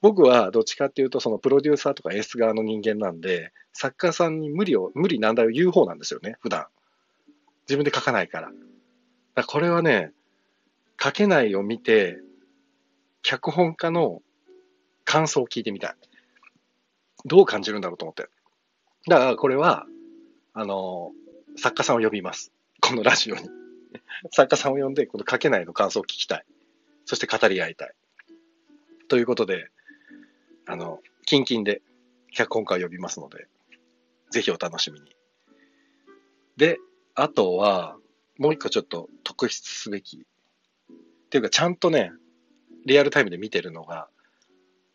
[0.00, 6.66] 僕はどっちかっていうと、そのプロデューサーとか演出側の人間なんで、作家さんに無理を、無理難題を言う方なんですよね、普段。
[7.70, 8.50] 自分で書かないから。
[9.36, 10.10] だこれはね、
[11.00, 12.18] 書けないを見て、
[13.22, 14.22] 脚本家の
[15.04, 15.94] 感想を聞いてみたい。
[17.24, 18.28] どう感じるんだろうと思って。
[19.06, 19.86] だからこれは、
[20.52, 21.12] あの、
[21.56, 22.52] 作家さんを呼びます。
[22.80, 23.48] このラジオに。
[24.32, 26.44] 作家さんを呼んで、この書けないの感想を聞きたい。
[27.04, 27.94] そして語り合いたい。
[29.06, 29.70] ということで、
[30.66, 31.82] あの、キンキンで
[32.32, 33.46] 脚本家を呼びますので、
[34.30, 35.14] ぜひお楽しみに。
[36.56, 36.80] で、
[37.14, 37.96] あとは、
[38.38, 40.18] もう一個ちょっと特筆すべき。
[40.18, 40.22] っ
[41.30, 42.12] ていうか、ちゃんとね、
[42.86, 44.08] リアルタイムで見てるのが、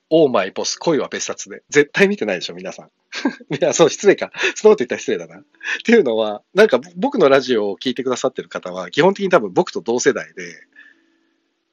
[0.09, 1.63] オーマイボス、恋は別冊で。
[1.69, 2.91] 絶対見てないでしょ、皆さん。
[3.53, 4.31] いや、そう、失礼か。
[4.55, 5.39] そのこと言ったら失礼だな。
[5.39, 5.43] っ
[5.83, 10.67] ていうのは、なんか僕のラジオを聞いてくださってる方は、基本的に多分僕と同世代で、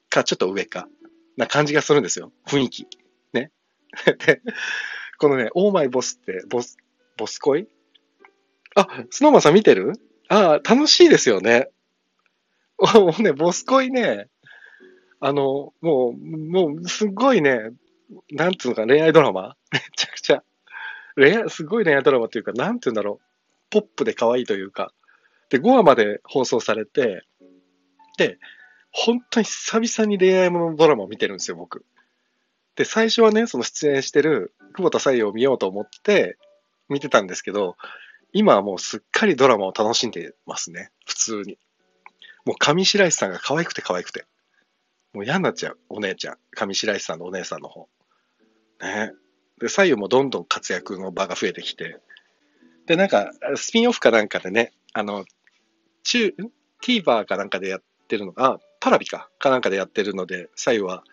[0.09, 0.88] か、ちょっと上か、
[1.37, 2.33] な感じがするんですよ。
[2.46, 2.87] 雰囲気。
[3.33, 3.50] ね。
[4.26, 4.42] で、
[5.18, 6.78] このね、オーマイボスって、ボス、
[7.16, 7.68] ボス恋？
[8.74, 9.92] あ、スノーマンさん見てる？
[10.33, 11.68] ああ、楽しいですよね。
[12.79, 14.29] もうね、ボス恋ね、
[15.21, 17.71] あの、もう、もう、すっごいね、
[18.31, 19.57] なんつうのか、恋愛ドラマ？
[19.71, 20.42] めちゃくちゃ。
[21.16, 23.27] 恋愛、すごい恋愛ドラマというか、なんていうんだろう。
[23.68, 24.95] ポップで可愛いというか。
[25.51, 27.27] で、5話まで放送されて、
[28.16, 28.38] で、
[28.90, 31.85] 本当に久々に恋愛ものドラマを見てるんですよ、僕。
[32.77, 36.38] で、最初はね、その出演してる久保田紗友を見ようと思って
[36.88, 37.77] 見てたんですけど、
[38.33, 41.59] 今はもうすっかりドラマを楽しんでますね、普通に。
[42.45, 44.25] もう上白石さんが可愛くて可愛くて。
[45.12, 46.38] もう嫌になっちゃう、お姉ちゃん。
[46.53, 47.88] 上白石さんのお姉さんの方。
[48.81, 49.12] ね。
[49.59, 52.01] で、左右もどんどん活躍の場が増えてきて。
[52.87, 55.25] で、なんか、スピンオフかなんかでね、あの、
[56.03, 56.35] 中、
[56.83, 61.05] TVer かなんかでやってるのが、パラビか、かなんかでやってるので、左右は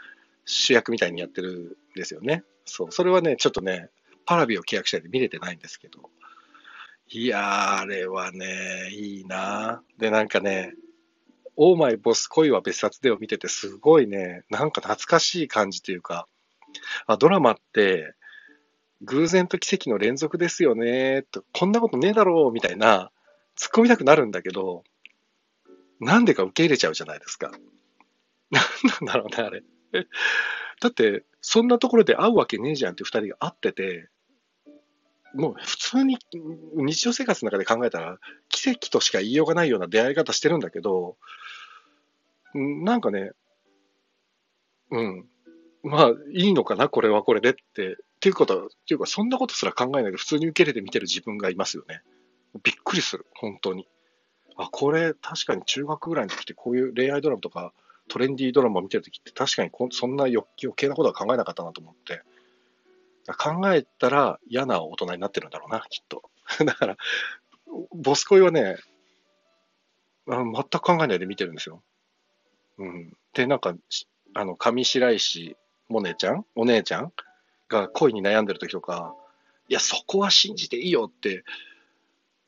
[0.46, 2.44] 主役みたいにやってるんですよね。
[2.66, 3.90] そう、それはね、ちょっとね、
[4.26, 6.10] パラビを契約したいで見れてないんですけど。
[7.12, 10.76] いやー、あれはね、いいなで、なんかね、
[11.56, 16.28] オーマイボス恋は別冊でを見ててすごいね、なんか懐かしい感じというか、
[17.08, 18.14] あ、ドラマって
[19.02, 23.12] 偶然と奇跡の連続ですよね、と、こんなことねえだろう、みたいな、
[23.58, 24.84] 突っ込みたくなるんだけど、
[26.00, 27.52] なんでか受け入れちゃうじゃないですか。
[28.52, 28.64] なん
[29.06, 29.64] なんだろうね、あれ。
[30.80, 34.10] だって、そんなところで会うわけねえじゃんって二人が会ってて、
[35.34, 36.18] もう普通に
[36.76, 38.18] 日常生活の中で考えたら、
[38.50, 41.18] 奇跡としか言いようがないような出会い方してるんだけど、
[42.54, 43.32] なんかね、
[44.92, 45.26] うん。
[45.84, 47.94] まあ、いいのかな、これはこれでって。
[47.94, 52.02] っていうことっていうか、そんなことすら考えないで普通に受け入れて見てる自分がいますよね。
[52.64, 53.88] びっくりする、本当に。
[54.58, 57.74] あ、これ、確かに中学ぐらいの時ってこういう恋愛ドラマとか、
[58.10, 60.44] トレンディードラマを見てる時って確かにこそんな余
[60.76, 62.24] 計なことは考えなかったなと思って。
[63.36, 66.30] 考えたら嫌な大人になってるんだろうな、きっと。
[66.66, 66.98] だから、
[67.94, 68.78] ボス恋はね、
[70.28, 71.84] 全く考えないで見てるんですよ。
[72.78, 73.18] うん。
[73.34, 73.76] で、なんか、
[74.34, 75.56] あの、上白石
[75.90, 77.14] 萌音ちゃんお姉ちゃん
[77.68, 79.16] が恋に悩んでる時とか、
[79.68, 81.44] いや、そこは信じていいよって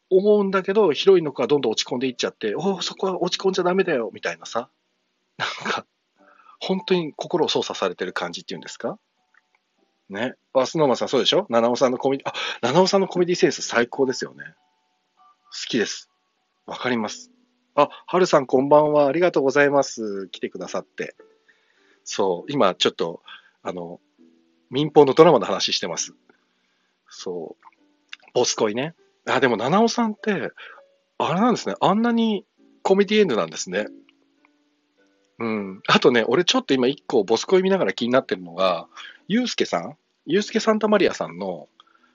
[0.10, 4.70] 思うんだけど、ヒロインの子がどんどん落ち込んでいっちゃって、おお、そこは落ち込んじゃダメだよ、みたいなさ。
[5.38, 5.86] なんか、
[6.60, 9.00] 本当に心を操作されてる感じっていうんですか？
[10.12, 10.36] ね。
[10.54, 11.46] あ、スノーマンさんそうでしょ？
[11.50, 14.44] 七尾さんのコメディ、あ、七尾さんのコメディセンス最高ですよね。
[15.46, 16.10] 好きです。
[16.66, 17.32] わかります。
[17.76, 19.08] あ、はるさんこんばんは。
[19.08, 20.28] ありがとうございます。
[20.30, 21.16] 来てくださって。
[22.04, 23.22] そう、今ちょっと、
[23.64, 24.00] あの、
[24.70, 26.14] 民放のドラマの話してます。
[27.10, 27.66] そう。
[28.34, 28.96] ボス恋ね。
[29.28, 30.52] あ、でも、七尾さんって、
[31.18, 31.76] あれなんですね。
[31.80, 32.46] あんなに
[32.82, 33.88] コメディエンドなんですね。
[35.40, 35.82] うん。
[35.88, 38.88] あとね、俺ちょっと今一個ボス恋見ながら気になってるのが、
[39.28, 41.68] ゆうすけさんゆうすけサンタマリアさんの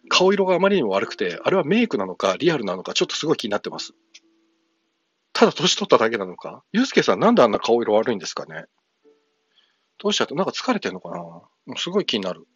[0.09, 3.95] 顔色があまりにも悪くて、あれはメイクなのかリアルなのかちょっとすごい気になってます。
[5.33, 8.65] ただ年取っただけなのかゆうすけさんなんであんな顔色悪いんですかね
[9.99, 12.47] どうしちゃってなんか疲れてんのかなもうすごい気になる。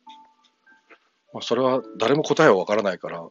[1.33, 3.29] まあ、それは誰も答えはわからないから、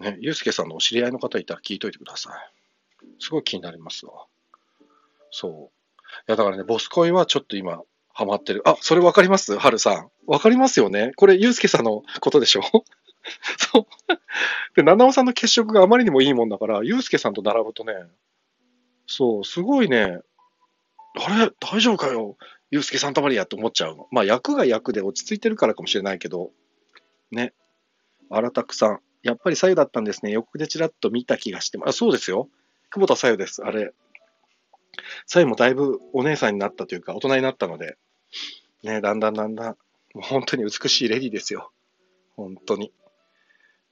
[0.00, 2.34] ね、ゆうすけさんのお知り合いの方いたら聞いといてください。
[3.18, 4.26] すごい気になりますわ。
[5.30, 5.52] そう。
[5.52, 7.82] いや、だからね、ボス恋はちょっと今、
[8.22, 8.62] ハマってる。
[8.64, 9.56] あ、それわかります？
[9.56, 10.10] はるさん。
[10.26, 12.62] わかりますよねこれ、ゆうすけさんのことでしょ？
[13.58, 13.86] そう。
[14.76, 17.94] で、七尾さんの血色があまりにもいいもんだから、ゆうすけさんと並ぶとね、
[19.06, 20.20] そう、すごいね、
[21.16, 21.50] あれ？
[21.60, 22.36] 大丈夫かよ？
[22.70, 24.08] ゆうすけサンタマリアって思っちゃうの。
[24.10, 26.52] まあ、役が役で落ち着いてるからかもしれないけど、
[27.30, 27.52] ね。
[28.30, 29.00] 荒拓さん。
[29.22, 30.32] やっぱり左右だったんですね。
[30.32, 31.88] 横でちらっと見た気がしてます。
[31.90, 32.48] あ、そうですよ。
[32.90, 33.62] 久保田左右です。
[33.62, 33.92] あれ。
[35.26, 37.98] 左右もだいぶお姉さんになったというか、大人になったので、
[38.82, 39.76] ね、だんだんだんだん、
[40.14, 41.72] もう本当に美しいレディですよ。
[42.36, 42.92] 本当に。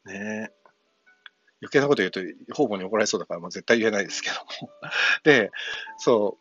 [0.05, 0.50] ね。
[1.62, 2.20] 余計なこと言うと、
[2.55, 4.72] 方々に怒られそうだから、もう絶対言えないですけども。
[5.24, 5.50] で、
[5.98, 6.38] そ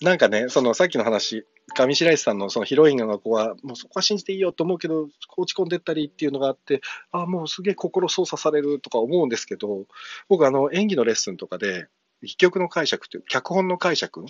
[0.00, 5.08] う、なんかね、そのさっきの話、上白石さんのそのヒロインの子は、もうそこは信じていいよと思うけど、
[5.38, 9.86] 落ち込んでったりっていうのがあって、ああ、もうすげえ心操作されるとか思うんですけど、
[10.28, 11.88] 僕、あの、演技のレッスンとかで、
[12.22, 14.26] 戯曲の解釈という、脚本の解釈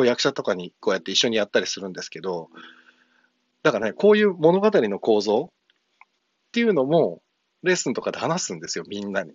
[0.00, 2.50] を役者とかにこうやって一緒にやったりするんですけど、
[3.62, 7.22] だからね、こういう物語の構造っていうのも、
[7.62, 9.32] レッスンとかで話すんですよ、みんなに。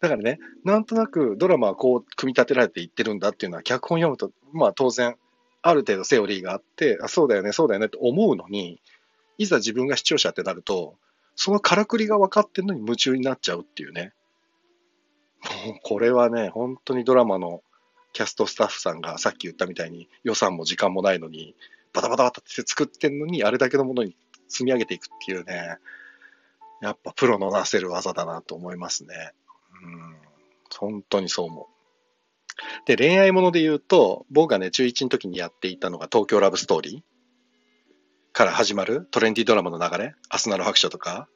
[0.00, 5.16] だからね、なんとなくドラマはこう組み立てられていってるんだっていうのは脚本読むと、まあ当然、
[5.62, 8.80] ある程度セオリーがあって、あ、そうだよね、そうだよねって思うのに、
[9.38, 10.96] いざ自分が視聴者ってなると、
[11.36, 14.12] そのからくりが分かってるのに夢中になっちゃうっていうね。
[15.66, 17.62] もうこれはね、本当にドラマの
[18.12, 21.54] キャストスタッフさんがさっき言ったみたいに予算も時間もないのに、
[21.92, 24.16] バタバタバタって作ってんのに、あれだけのものに
[24.48, 25.78] 積み上げていくっていうね、
[26.80, 29.32] やっぱプロのなせる技だなと思いますね。
[29.82, 30.16] うん、
[30.76, 31.66] 本当にそう思う。
[32.86, 37.02] で、恋愛もので言うと、僕がね、中1の時にやっていたのが東京ラブストーリー
[38.32, 41.28] から始まるトレンディドラマの流れ、アスナル白書とか、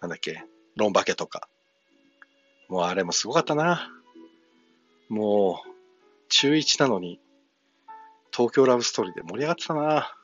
[0.00, 0.44] なんだっけ、
[0.76, 1.48] ロンバケとか。
[2.68, 3.90] もうあれもすごかったな。
[5.08, 5.71] もう、
[6.32, 7.20] 中1なのに、
[8.34, 10.16] 東京ラブストーリーで盛り上がってたな。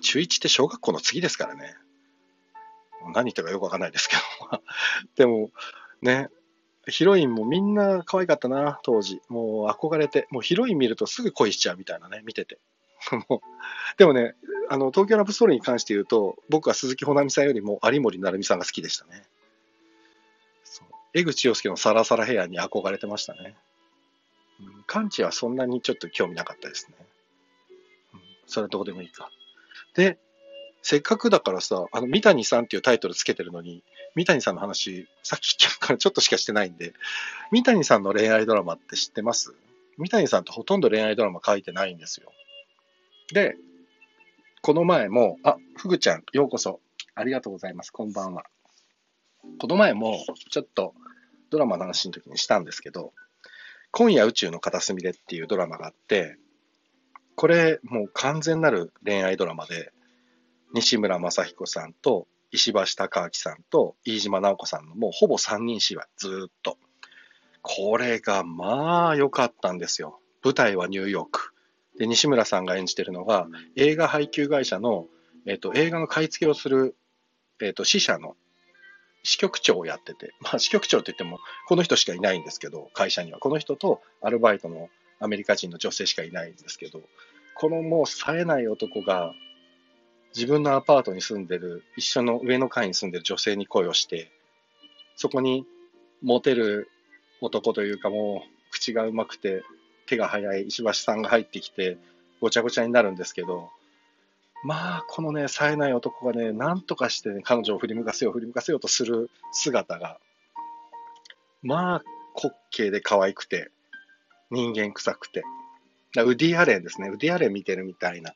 [0.00, 1.74] 中1って小学校の次ですからね。
[3.12, 4.16] 何言ったかよくわかんないですけ
[4.50, 4.62] ど。
[5.14, 5.50] でも、
[6.00, 6.30] ね、
[6.88, 9.20] ヒロインもみんな可愛かったな、当時。
[9.28, 12.58] もう憧れて、もうヒロイン見るとすぐ恋しちゃうみたいなね、見てて。
[13.98, 14.34] でもね、
[14.70, 19.22] あの、東京ラブストーリーに関して言うと、僕は鈴木保奈美さんよりも有森成美さんが好きでしたね。
[21.12, 23.54] 江口洋介のサラサラヘアに憧れてましたね。
[24.60, 26.96] うん、カンチはそんなにちょっと興味なかったですね。
[28.14, 29.30] うん、それはどうでもいいか。
[29.94, 30.18] で、
[30.82, 33.82] せっかくだからさ、あの、三谷さんっていうタイトルつけてるのに、
[34.14, 36.94] 三谷さんの話、さっきからちょっとしかしてないんで、
[37.50, 39.52] 三谷さんの恋愛ドラマって知ってます？
[39.98, 42.30] 三谷さんってほとんど恋愛ドラマ書いてないんですよ。
[43.32, 43.56] で、
[44.62, 46.80] この前も、あ、ふぐちゃん、ようこそ。
[47.14, 47.90] ありがとうございます。
[47.90, 48.44] こんばんは。
[49.58, 50.94] この前も、ちょっと
[51.50, 53.12] ドラマの話の時にしたんですけど、
[53.90, 56.36] 今夜宇宙の片隅でっていうドラマがあって、
[57.34, 59.92] これもう完全なる恋愛ドラマで、
[60.74, 66.78] 西村雅彦さんと石橋貴明さんと飯島直子さんのもうほぼ3人芝居、ずっと。
[67.62, 70.20] これがまあ良かったんですよ。
[70.42, 71.52] 舞台はニューヨーク。
[71.98, 75.06] で、西村さんが演じてるのが映画配給会社の、
[75.46, 76.96] えっ、ー、と、映画の買い付けをする、
[77.60, 78.36] えっ、ー、と、支社の
[79.26, 83.40] 支局長をやってて、まあ支局長って言ってもこの人しかいないんですけど、会社には。
[83.40, 87.02] この人とアルバイトのアメリカ人の女性しかいないんですけど、
[87.56, 89.32] このもう冴えない男が
[90.34, 94.30] 自分のアパートに住んでる、一緒の上の階に住んでる女性に恋をして、
[95.16, 95.66] そこに
[96.22, 96.88] モテる
[97.40, 99.64] 男というかもう口がうまくて
[100.06, 101.98] 手が速い石橋さんが入ってきて
[102.40, 103.70] ごちゃごちゃになるんですけど、
[104.64, 110.18] まあ、このね、冴えない男がね、なんとかしてね、彼女を振り向かせよう、振り向かせようとする姿が、
[111.62, 112.02] まあ、
[112.40, 113.70] 滑稽で可愛くて、
[114.50, 115.44] 人間臭くて。
[116.24, 117.08] ウディ・アレンですね。
[117.08, 118.34] ウディ・アレン見てるみたいな。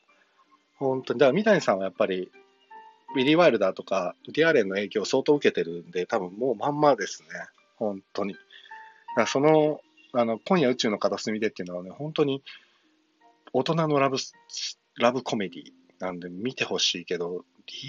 [0.77, 1.19] 本当に。
[1.19, 2.31] だから三谷さんはやっぱり、
[3.15, 7.29] ウィリー・ワイルダーとか、ウディ・アレンの影響を相当受けてるんで、多分もうまんまですね。
[7.77, 8.35] 本当に。
[9.17, 9.81] だその、
[10.13, 12.43] あの、今夜宇宙の片隅でっていうのはね、本当に
[13.53, 14.17] 大人のラブ、
[14.97, 15.63] ラブコメディ
[16.01, 17.45] なんで見てほしいけど、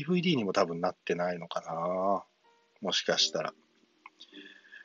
[0.07, 2.23] DVD にも多分なってないのかな
[2.83, 3.55] もしかしたら。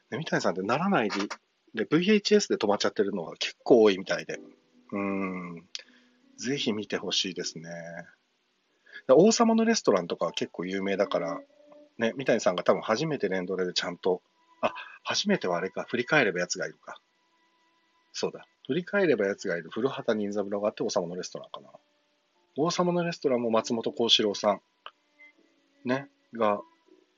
[0.09, 1.15] で三谷さんってならないで、
[1.73, 4.39] で、VHS で止まっちゃってるのが結構多いみたいで。
[4.93, 5.67] うん。
[6.37, 7.69] ぜひ見てほしいですね。
[9.09, 11.41] 王様のレストランとかは結構有名だから、
[11.97, 14.21] ね、三谷さんが多分初めて連ドレでちゃんと、
[14.61, 16.99] あ、初めてはあれか、振り返れば奴がいるか。
[18.13, 18.45] そうだ。
[18.67, 21.69] 振り返れば奴がいる古畑任三郎があって王様のレストランかな。
[22.57, 24.61] 王様のレストランも松本幸四郎さん、
[25.85, 26.59] ね、が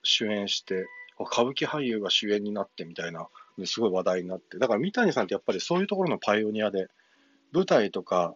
[0.03, 0.85] 主演して、
[1.19, 3.27] 歌舞伎俳優が主演になってみたいな、
[3.65, 4.57] すごい話題になって。
[4.57, 6.87] だから三谷さんってやっぱりそういうところのパイオニアで、
[7.51, 8.35] 舞台とか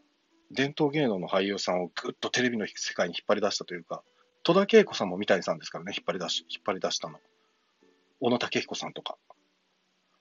[0.51, 4.03] 伝統芸能の俳優さんをぐっとテレビの世界に引っ張り出したというか、
[4.43, 7.19] 戸田恵子さんも三谷さんですからね、引っ張り出し、引っ張り出したの。
[8.19, 9.17] 小野武彦さんとか。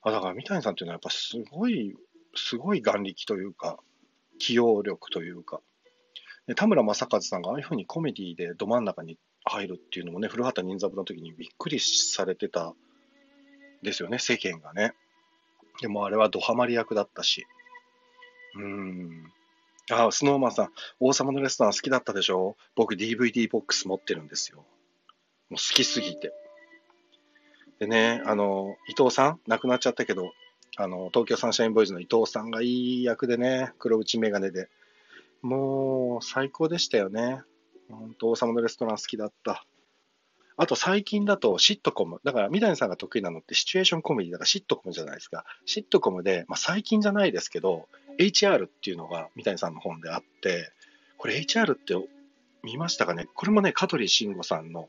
[0.03, 1.95] あ、だから三谷さんっていうのはやっぱすごい、
[2.35, 3.79] すごい眼力というか、
[4.38, 5.61] 起用力というか。
[6.57, 12.74] 田村正和さんがああいうふうにコメディでど真ん中に入るっていうのもね、古畑任三郎の時にびっくりされてた
[13.83, 14.94] ですよね、世間がね。
[15.81, 17.46] でもあれはドハマり役だったし。
[18.57, 19.33] うーん。
[19.90, 22.57] ああ、スノーマンさん、王様のレストラン好きだったでしょ？
[22.76, 24.59] 僕 DVD ボックス持ってるんですよ。
[24.59, 26.33] もう好きすぎて。
[27.78, 30.33] でね、あの、伊藤さん、亡くなっちゃったけど、
[30.76, 34.68] あの、東京サンシャインボーイズの伊藤さんがいい役でね、黒縁メガネで。
[35.42, 37.42] もう、最高でしたよね。
[37.90, 39.64] 本当、王様のレストラン好きだった。
[40.57, 42.20] あと最近だとシットコム。
[42.24, 45.44] だから、三谷さんが得意なのってシチュエーションコメディだからシットコムじゃないですか。
[45.64, 50.70] シットコムで、まあ最近じゃないですけど、HR っていうのが三谷さんの本であって、
[51.16, 51.94] これ HR って
[52.62, 53.28] 見ましたかね？
[53.35, 54.88] これもね、香取慎吾さんの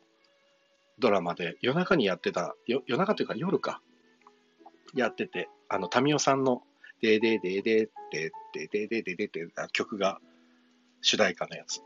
[1.00, 3.82] ドラマで夜中にやってた、夜中というか夜か、
[4.94, 6.62] やってて、あの、民生さんの
[7.02, 10.20] でーでーでーでーでーでーでーでーでーでー曲が
[11.04, 11.82] 主題歌のやつ。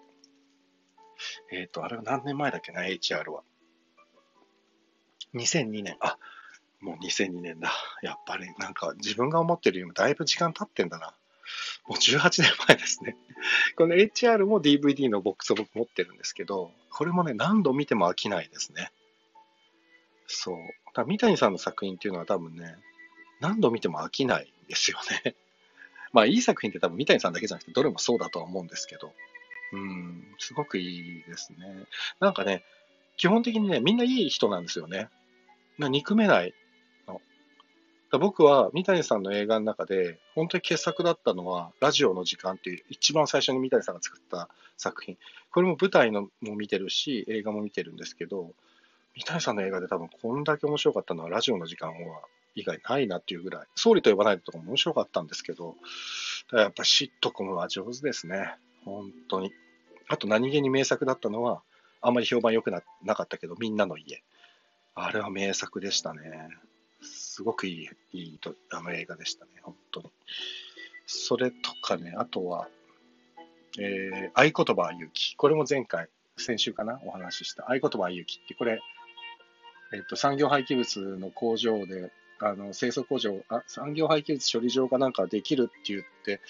[1.52, 3.44] えっ、ー、と、あれは何年前だっけな、HR は。
[5.34, 5.98] 2002年。
[6.00, 6.18] あ、
[6.80, 7.74] もう2002年だ。
[8.02, 11.14] やっぱりなんか自分が思ってるよりもだいぶ時間経ってんだな。
[11.88, 13.18] もう18年前ですね。
[13.76, 18.92] この HR も DVD のボックスを僕持ってるんですけど、これもね、何度見ても飽きないですね。
[20.28, 20.58] そう。
[20.94, 22.76] だ三谷さんの作品っていうのは多分ね、
[23.40, 25.36] 何度見ても飽きないんですよね。
[26.14, 29.14] まあ、いい作品って多分三谷さんだけじゃなくて、どれもそうだとは思うんですけど、
[29.74, 31.86] うん、すごくいいですね。
[32.20, 32.64] なんかね、
[33.18, 35.10] 基本的にね、みんないい人なんですよね。
[35.78, 36.54] な憎めない
[37.08, 37.22] の。
[38.20, 45.18] 僕は三谷さんの映画の中で、本当に傑作だったのは、ラジオの時間っていう一番最初に三谷さんが作った作品。
[45.52, 48.54] これも舞台のも見てるし、映画も見てるんですけど、
[49.16, 52.22] 三谷さんの映画で多分こんだけ面白かったのはラジオの時間は
[52.58, 55.76] 以外ないなっていうぐらい、総理と呼ばないとかも面白かったんですけど、
[56.52, 58.56] やっぱシットコムは上手ですね。
[58.84, 59.54] 本当に。
[60.08, 61.62] あと何気に名作だったのは、
[62.02, 64.24] あんまり評判良くななかったけど、みんなの家。
[64.96, 66.50] あれは名作でしたね。
[67.04, 70.10] すごくいい、いいとあの映画でしたね、本当に。
[71.06, 72.68] それとかね、あとは、
[73.80, 75.36] えー、合言葉は勇気。
[75.36, 77.70] これも前回、先週かな、お話しした。
[77.70, 78.80] 合言葉は勇気って、これ、
[79.94, 86.42] えっ、と、産業廃棄物の工場で、あの、清掃工場あ、産業廃棄物処理場がなんかできるって言って、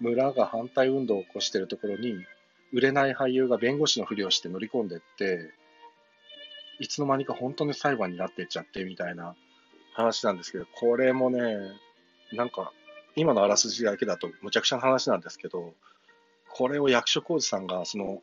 [0.00, 2.16] 村が反対運動を起こしてるところに、
[2.72, 5.52] 売れない俳優が弁護士のふりをして乗り込んでって、
[6.78, 9.34] いつの間にか本当に裁判になってっちゃってみたいな
[9.94, 11.40] 話なんですけど、これもね、
[12.32, 12.72] なんか、
[13.14, 15.74] 今のあらすじだけだとむちゃくちゃな話なんですけど、
[16.50, 18.22] これを役所広司さんが、その、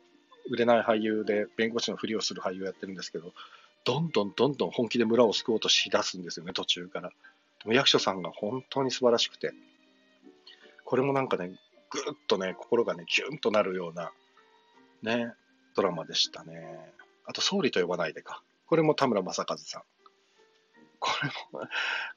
[0.50, 3.32] 売れない俳優で弁護士のふりをする俳優をやってるんですけど、
[3.84, 7.10] どんどんどんどん本気で村を救おうとしだすんですよね、途中から。
[7.10, 7.14] で
[7.66, 9.52] も役所さんが本当に素晴らしくて、
[10.84, 11.58] これもなんかね、
[11.90, 14.12] ぐっとね、心がね、キュンとなるような、
[15.02, 15.32] ね、
[15.74, 16.92] ドラマでしたね。
[17.26, 18.42] あと、総理と呼ばないでか。
[18.66, 19.82] これも田村正和さん。
[20.98, 21.68] これも、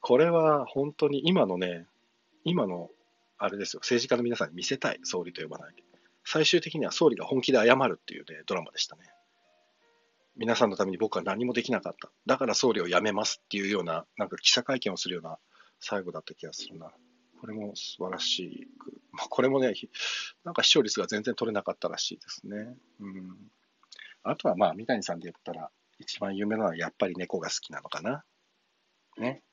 [0.02, 1.86] これは本当に今のね、
[2.44, 2.90] 今の、
[3.38, 5.84] あれですよ、政治家の皆さんに見せたい、総理と呼ばないで。
[6.24, 9.04] 最終的には総理が本気で謝るっていうね、ドラマでしたね。
[10.38, 12.12] 皆さんのために僕は何もできなかった。
[12.28, 15.40] だから総理を辞めますっていうような、なんか記者会見をするような
[15.80, 16.92] 最後だった気がするな。
[17.40, 18.68] これも素晴らしい。
[19.12, 19.74] まあ、これもね、
[20.44, 22.78] なんか視聴率が全然取れなかったらしいですね。
[23.00, 23.38] うん。
[24.24, 28.24] あとはまあ、三谷さんで言ったら、一番有名なのはやっぱり猫が好きなのかな。
[29.18, 29.44] ね。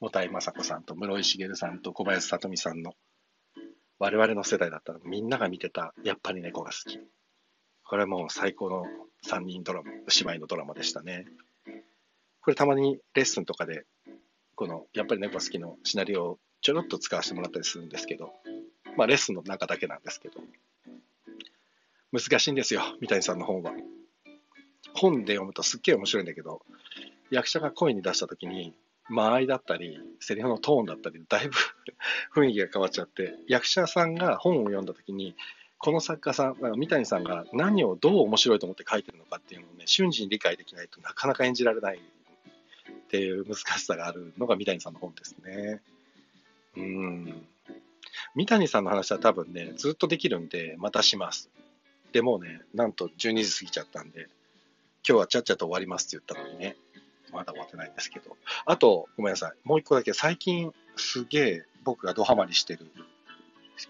[0.00, 2.92] 茂井雅子さんと室井茂さんと小林聡美さんの、
[3.98, 7.00] 我々の世代だったらみんなが見てた、やっぱり猫が好き。
[7.88, 8.84] これはもう最高の
[9.26, 11.26] 3人ドラマ、姉妹のドラマでしたね。
[12.40, 13.84] これたまにレッスンとかで、
[14.56, 18.32] この、やっぱり猫好きのシナリオをちょろっと使わせてもらったりするんですけど、
[18.96, 20.40] まあレッスンの中だけなんですけど、
[22.12, 23.72] 難しいんですよ、三谷さんの本は。
[24.94, 26.62] 本で読むとすっげえ面白いんだけど、
[27.30, 28.74] 役者が声に出した時に、
[29.08, 31.54] 間合いだったり、セリフのトーンだったり、だいぶ
[32.34, 35.36] 雰囲気が変わっちゃって、役者さんが本を読んだ時に、
[35.78, 45.80] この作家さん、三谷さんが何をどう面白いと思って書いてるのかっていうのをね、瞬時に理解できないとなかなか演じられないっていう難しさがあるのが三谷さんの本ですね。
[46.76, 47.46] うん。
[48.34, 51.50] 三谷さんの話は多分ね、ずっとできるんで、またします。
[52.12, 54.28] でもうね、なんと12時過ぎちゃったんで、
[55.08, 56.76] 今日はちゃっちゃと終わりますって言ったのにね、
[57.32, 58.36] まだ終わってないんですけど。
[58.64, 59.52] あと、ごめんなさい。
[59.64, 62.90] もう一個だけ、最近すげえ僕がドハマりしてる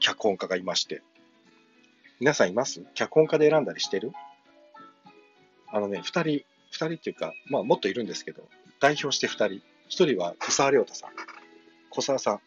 [0.01, 1.03] 脚本家がいまして。
[2.19, 2.83] 皆さんいます？
[2.95, 4.13] 脚本家で選んだりしてる？
[5.69, 8.49] あのね、二人、二人っていうか、まあもっといるんですけど、
[8.81, 9.63] 代表して二人。
[9.89, 11.11] 一人は小沢亮太さん。
[11.91, 12.41] 小沢さん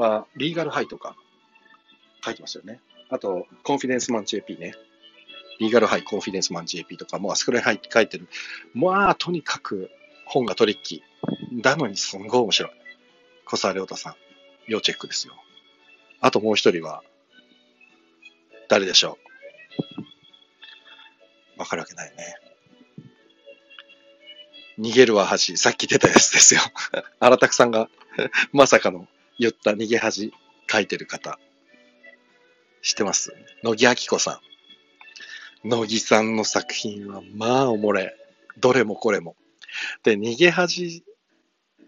[0.00, 1.16] は、リーガルハイとか
[2.24, 2.80] 書いてますよね。
[3.08, 4.74] あと、コンフィデンスマン JP ね。
[5.58, 8.28] リーガルハイ、コンフィデンスマン JP とか、もうあそこに書いてる。
[8.74, 9.90] まあ、とにかく
[10.26, 11.62] 本がトリッキー。
[11.62, 12.72] だのにすんごい面白い。
[13.44, 14.14] 小沢亮太さん。
[14.68, 15.34] 要チェックですよ。
[16.20, 17.02] あともう一人は、
[18.70, 19.18] 誰でしょ
[21.56, 21.60] う？
[21.60, 22.36] わかるわけないね。
[24.78, 25.56] 逃げるは恥。
[25.58, 26.60] さっき出たやつですよ。
[27.20, 27.90] 荒拓さんが
[28.52, 29.08] まさかの
[29.38, 30.32] 言った逃げ恥
[30.70, 31.38] 書いてる方。
[32.82, 33.34] 知ってます？
[33.62, 34.40] 乃木明子さ
[35.64, 35.68] ん。
[35.68, 38.16] 乃木さんの作品はまあおもれ。
[38.58, 39.36] どれもこれも。
[40.02, 41.04] で、逃げ恥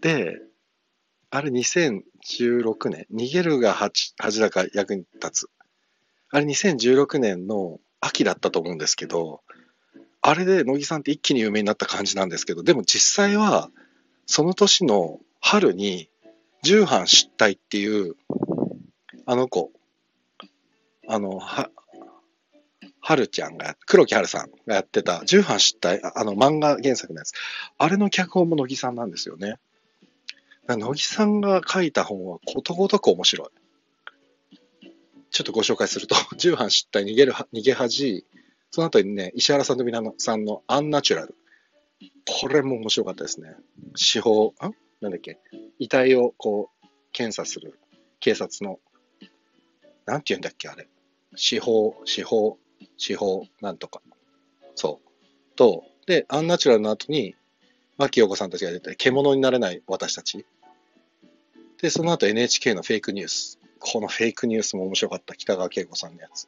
[0.01, 0.39] で、
[1.31, 5.49] あれ2016年、逃げるが恥だか役に立つ。
[6.33, 9.41] あれ2016年の秋だったと思うんですけど、
[10.19, 13.69] あれで乃木さんって一気に有名になった感じなんですけど、でも実際は、
[14.25, 16.09] その年の春に、
[16.63, 18.15] 重版失態っていう、
[19.27, 19.71] あの子、
[21.07, 21.69] あの、は、
[22.99, 27.33] はるちゃんが、黒木はるさんがやってた、重版失態、あの漫画原作のやつ。
[27.77, 29.57] あれの脚本も乃木さんなんですよね。
[30.67, 33.62] 乃木さんが書いた本はことごとく面白い。
[35.33, 38.23] ちょっとご紹介すると、 重版失態、逃げる、逃げ恥、
[38.69, 41.35] その後にね、石原さんと皆さんのアンナチュラル。
[42.25, 43.55] これも面白かったですね。
[43.95, 44.53] 司法、ん
[45.01, 45.39] なんだっけ
[45.79, 47.79] 遺体をこう、検査する
[48.19, 48.79] 警察の、
[50.05, 50.87] なんて言うんだっけあれ。
[51.35, 52.59] 司法、司法、
[52.97, 54.03] 司法、なんとか。
[54.75, 55.55] そう。
[55.55, 57.35] と、で、アンナチュラルの後に、
[57.97, 60.45] 牧陽子さんたちが出て、獣になれない私たち。
[61.81, 63.59] で、その後 NHK のフェイクニュース。
[63.85, 65.35] このフェイクニュースも面白かった。
[65.35, 66.47] 北川景子さんのやつ。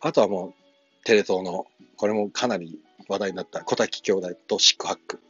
[0.00, 5.20] あとはもう、テレ東の、これもかなり話題になった小滝兄弟とシックハック。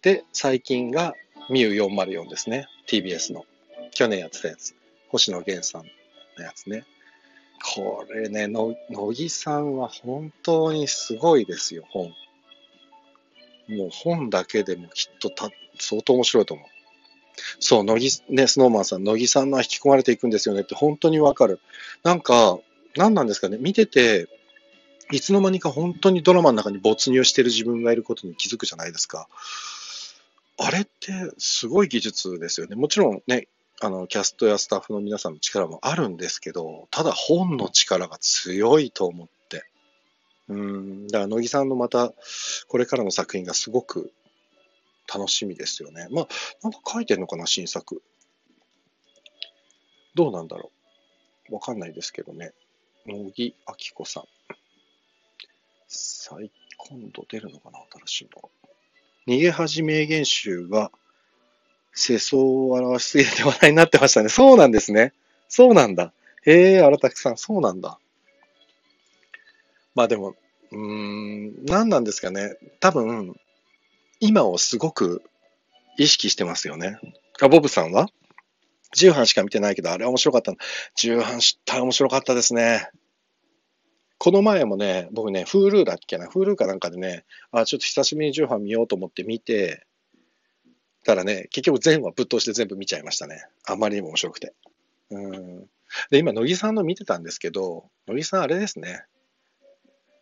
[0.00, 1.14] で、最近が
[1.50, 2.68] ミュー404ですね。
[2.86, 3.44] TBS の。
[3.90, 4.76] 去年やってたやつ。
[5.08, 5.86] 星野源さん
[6.38, 6.84] のやつね。
[7.74, 12.14] これね、の乃木さんは本当にすごいですよ、本。
[13.68, 16.73] もう本だけでもきっとた相当面白いと思う。
[17.58, 21.60] そう、乃木、ね、スノーマンさん、乃木さんの引き込まれていくんですよねって本当にわかる。
[22.02, 22.58] なんか、
[22.96, 24.28] 何なんですかね、見てて、
[25.10, 29.28] いつの間にか本当にドラマの中に没入してる自分がいることに気づくじゃないですか。
[30.56, 32.76] あれってすごい技術ですよね。
[32.76, 33.48] もちろんね、
[33.80, 39.64] あの、キャストやスタッフの皆さんの力もあるんですけど、ただ本の力が強いと思って。
[40.48, 42.12] うん、だから乃木さんのまた、
[42.68, 44.12] これからの作品がすごく
[45.12, 46.08] 楽しみですよね。
[46.10, 46.28] まあ、
[46.62, 48.02] なんか書いてんのかな、新作。
[50.14, 50.70] どうなんだろ
[51.50, 51.54] う。
[51.54, 52.52] わかんないですけどね。
[53.06, 54.24] 乃木明子さん。
[55.88, 58.50] 再、今度出るのかな新しいの。
[59.26, 60.90] 逃げ恥名言集が、
[61.92, 64.28] 世相を表しすぎて話題になってましたね。
[64.28, 65.12] そうなんですね。
[65.48, 66.12] そうなんだ。
[66.44, 67.98] へえ、荒拓さん、そうなんだ。
[69.94, 70.34] まあでも、
[70.72, 72.56] うーん、何なんですかね。
[72.80, 73.36] 多分、
[74.26, 75.22] 今をすごく
[75.98, 76.98] 意識してますよね。
[77.42, 78.08] あ、ボブさんは？
[78.96, 80.54] 重版しか見てないけど、あれ面白かった。
[80.96, 82.88] 重版知ったら面白かったですね。
[84.16, 89.86] この前もね、僕ね、Hulu だっけな、Hulu かなんかでね、あ、ちょっと久しぶりに重版見ようと思って見て、
[91.04, 93.44] たらね、結局全話ぶっ通して全部見ちゃいましたね。
[93.66, 94.54] あまりにも面白くて。
[95.10, 95.66] うん。
[96.10, 99.04] で、今、乃木さんの見てたんですけど、乃木さんあれですね。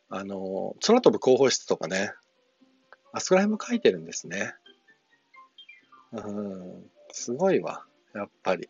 [0.08, 2.12] あの、空飛ぶ広報室とかね、
[3.12, 4.54] あそこら辺も書いてるんですね。
[6.12, 7.84] うん、すごいわ。
[8.14, 8.68] やっぱり。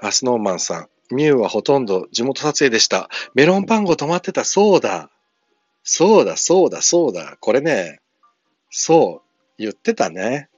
[0.00, 0.88] あ、スノーマンさん。
[1.14, 3.08] ミューはほとんど地元撮影でした。
[3.34, 4.44] メロンパンゴ止まってた。
[4.44, 5.10] そうだ。
[5.84, 7.36] そうだ、そうだ、そうだ。
[7.40, 8.00] これね、
[8.70, 10.48] そう、言ってたね。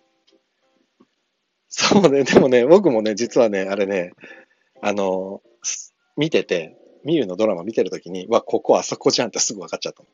[1.68, 4.12] そうね、でもね、僕もね、実はね、あれね、
[4.80, 5.42] あの、
[6.16, 10.08] 見てて、ミューのドラマ見てるときに、わ、ここあそこじゃんってすぐ分かっちゃったの。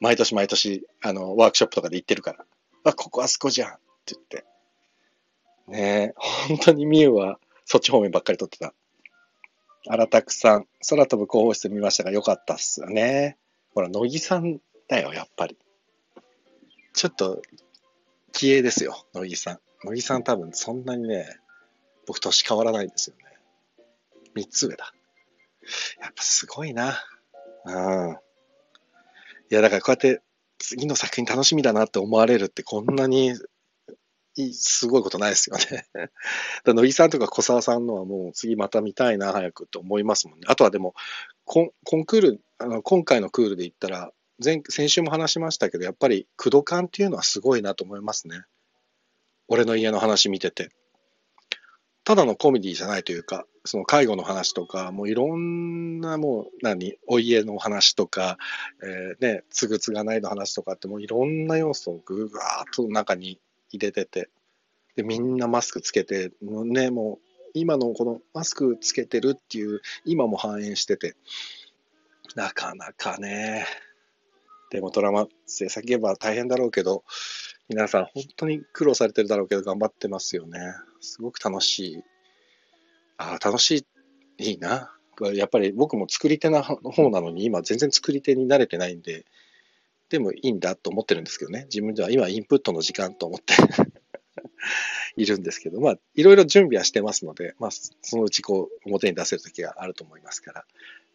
[0.00, 2.44] 毎年毎年、あの、ワークショップとかで行ってるから、
[2.84, 3.74] あ、ここあそこじゃんっ
[4.04, 4.44] て言って。
[5.68, 6.14] ねえ、
[6.48, 8.72] 本当にミュウはそっち方面ばっかり撮ってた。
[9.88, 13.36] 荒拓さん、空飛ぶ広報室見ましたがよかったっすよね。
[13.74, 15.56] ほら、乃木さんだよ、やっぱり。
[16.92, 17.42] ちょっと、
[18.32, 19.60] 気鋭ですよ、乃木さん。
[19.84, 21.26] 乃木さん多分そんなにね、
[22.06, 23.24] 僕年変わらないんですよね。
[24.34, 24.92] 三つ上だ。
[26.00, 27.02] やっぱすごいな。
[27.64, 27.70] う
[28.12, 28.18] ん。
[29.50, 30.22] いや、だからこうやって
[30.58, 33.34] 次の作品楽しみだなって思われるってこんなに
[34.52, 35.86] すごいことないですよね。
[36.64, 40.46] 乃木さんとか小沢さんのはもう次また見たいな、早くと思いますもんね。
[40.48, 40.94] あとはでも、
[41.44, 48.42] コンコンクール、あの今回のクールで言ったら、前先週も話しましたけど、やっぱり、駆動感っていうのはすごいなと思いますね。
[49.48, 50.70] 俺の家の話見てて。
[52.04, 58.38] ただのコメディじゃないというか、その介護の話とか、もういろんなもう何、お家の話とか、
[58.82, 63.40] えー、ね、つぐつがないの話とかってもういろんな要素をぐわーっと中に
[63.70, 64.28] 入れてて、
[64.96, 71.14] で、みんなマスクつけて、もうね、もう今のこのマスクつけてるっていう今も反映してて、
[72.34, 73.66] なかなかね、
[74.70, 77.04] でもドラマ制作現場は大変だろうけど、
[77.68, 80.60] 皆さん本当に苦労されてるだろうけど頑張ってますよね。
[81.00, 82.02] すごく楽しい。
[83.18, 83.86] ああ、楽し
[84.38, 84.92] い、いいな。
[85.34, 89.24] やっぱり僕も作り手な方なのに今全然作り手に慣れてないんで、
[90.10, 91.64] でもいいんだと思ってるんですけどね。
[91.64, 93.54] 自分では今インプットの時間と思って
[95.16, 100.64] いるんですけど、まあいろいろ準備はしてますので、まあそのうちこう表に出せる時があると思いますから、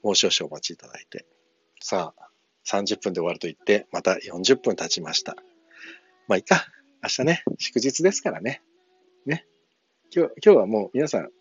[0.02, 1.26] もう少々お待ちいただいて。
[1.80, 2.30] さあ、
[2.66, 5.36] 30分で終わると言って、また40分経ちました。
[6.28, 6.68] まあいいか。
[7.04, 8.62] 明日ね、祝日ですからね。
[9.26, 9.46] ね。
[10.14, 11.32] 今日、今日はもう皆さん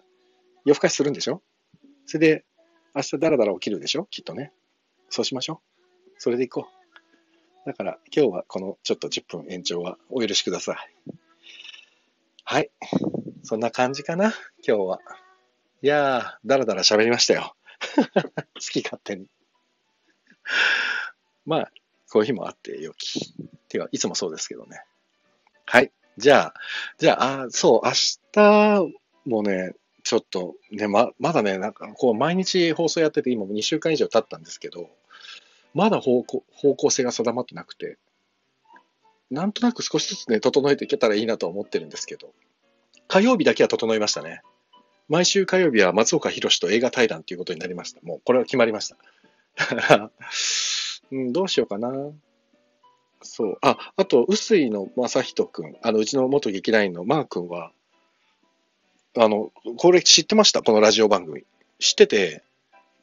[0.64, 1.42] 夜更かしするんでしょ？
[2.06, 2.44] それで
[2.94, 4.06] 明日だらだら起きるでしょ？
[4.06, 4.52] きっとね。
[5.08, 5.60] そうしましょ
[6.08, 6.10] う。
[6.18, 7.66] それで行こう。
[7.66, 10.76] だから今日はこのちょっと10分延長はお許しください。
[12.44, 12.70] はい。
[13.42, 14.32] そんな感じかな？
[14.66, 15.00] 今日は。
[15.82, 17.54] いやー、だらだら喋りましたよ。
[17.96, 19.28] 好き勝手に。
[21.46, 21.72] まあ、
[22.10, 23.34] こういう日もあってよき。
[23.68, 24.84] てか、いつもそうですけどね。
[25.64, 25.90] はい。
[26.18, 26.54] じゃあ、
[26.98, 27.92] じゃあ、あそう、明
[28.32, 28.92] 日
[29.24, 34.88] もね、ちょっとね、ま、まだね、なんかこう毎日放送やってて今も2週間以上経ったんですけど、
[35.74, 37.98] まだ方向方向性が定まってなくて、
[39.30, 42.32] なんとなく少しずつね、整えていけたらいいなと思ってるんですけど、
[43.08, 44.42] 火曜日だけは整いましたね。
[45.08, 48.00] 毎週火曜日は松岡弘と映画対談ということになりました。
[48.02, 48.96] もうこれは決まりました。
[51.10, 51.90] うん、どうしようかな。
[53.22, 53.58] そう。
[53.60, 57.72] あ、あと、臼井の正人くん、あの、うちの元劇団員のマー君は、
[59.16, 60.62] あの、これ知ってました？
[60.62, 61.42] このラジオ番組。
[61.78, 62.42] 知ってて、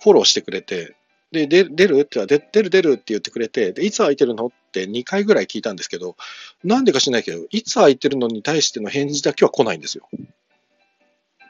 [0.01, 0.95] フォローしてくれて、
[1.32, 1.70] で、出る？
[1.70, 4.47] って言ったら、出る出るって言ってくれて、で、いつ空いてるの？
[4.47, 6.16] って2回ぐらい聞いたんですけど、
[6.64, 10.08] なんでか知らないけど、いつ空いてるのに対しての返事だけは来ないんですよ。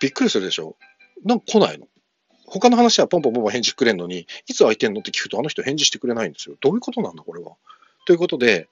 [0.01, 0.75] びっくりするでしょ？
[1.23, 1.87] なんか来ないの？
[2.47, 6.55] 他の話はポンポンポンポン返事くれんのに、いつ空いてんのって聞くとあの人返事してくれないんですよ。
[6.61, 7.51] どういうことなんだ、これは？
[8.05, 8.69] ということで、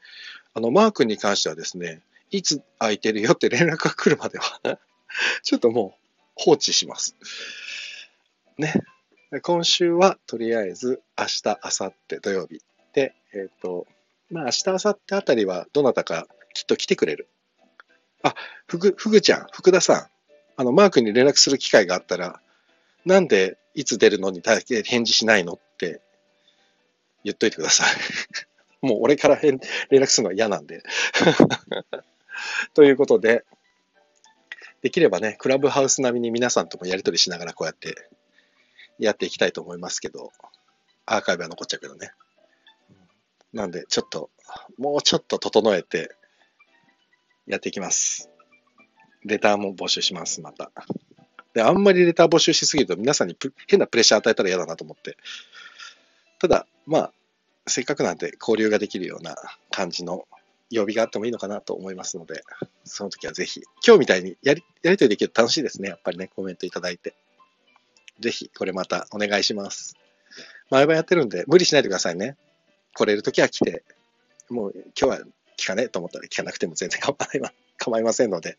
[0.53, 4.79] あの、マー君に関してはですね、いつ空いてるよって連絡が来るまでは
[5.43, 7.15] ちょっともう放置します。
[8.57, 8.73] ね。
[9.41, 12.61] 今週はとりあえず明日、明後日土曜日
[12.93, 13.87] で、えっ、ー、と、
[14.29, 17.27] まあ明日、明後日あたりはどなたかきっと来てくれる。
[18.23, 18.33] あ、
[18.67, 20.07] ふぐ、ふぐちゃん、福田さん。
[20.57, 22.39] あの、マー君に連絡する機会があったら、
[23.05, 26.01] なんでいつ出るのに返事しないのって
[27.23, 27.87] 言っといてください。
[28.85, 29.59] もう俺から連
[29.89, 30.81] 絡するのは嫌なんで。
[32.73, 33.43] ということで、
[34.85, 38.07] できればね、クラブハウス並みに皆さんともやり取りしながらこうやって
[38.99, 40.31] やっていきたいと思いますけど、
[41.07, 42.11] アーカイブは残っちゃうけどね。
[43.51, 44.29] なんで、ちょっと、
[44.77, 46.11] もうちょっと整えて
[47.47, 48.29] やっていきます。
[49.23, 50.71] レターも募集します、また。
[51.55, 55.17] で、あんまりレター募集しすぎると皆さんに変なプレッシャー与えたら嫌だなと思って。
[56.37, 57.13] ただ、まあ、
[57.65, 59.35] せっかくなんで交流ができるような
[59.71, 60.27] 感じの
[60.69, 62.43] 曜日があってもいいのかなと思いますので、
[62.83, 65.89] その時はぜひ、今日みたいにやり、やりとりできると楽しいですね。
[65.89, 67.13] やっぱりね、コメントいただいて。
[68.19, 69.95] ぜひ、これまたお願いします。
[70.69, 72.37] 毎晩やってるんで、無理しないでくださいね。
[72.93, 73.83] 来れる時は来て、
[74.49, 75.19] もう今日は
[75.57, 78.57] 聞かねえと思ったら聞かなくても全然構いま構いませんので、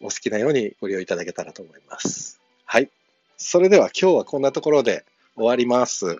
[0.00, 2.40] お好きなようにご利用いただけたらと思います。
[2.64, 2.90] はい。
[3.36, 5.04] それでは今日はこんなところで
[5.36, 6.18] 終わります。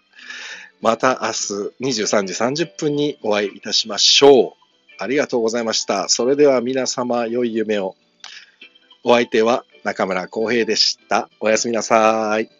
[0.80, 4.67] また明日23時30分にお会いいたしましょう。
[4.98, 6.08] ありがとうございました。
[6.08, 7.94] それでは皆様良い夢を。
[9.04, 11.30] お相手は中村浩平でした。
[11.40, 12.57] おやすみなさい。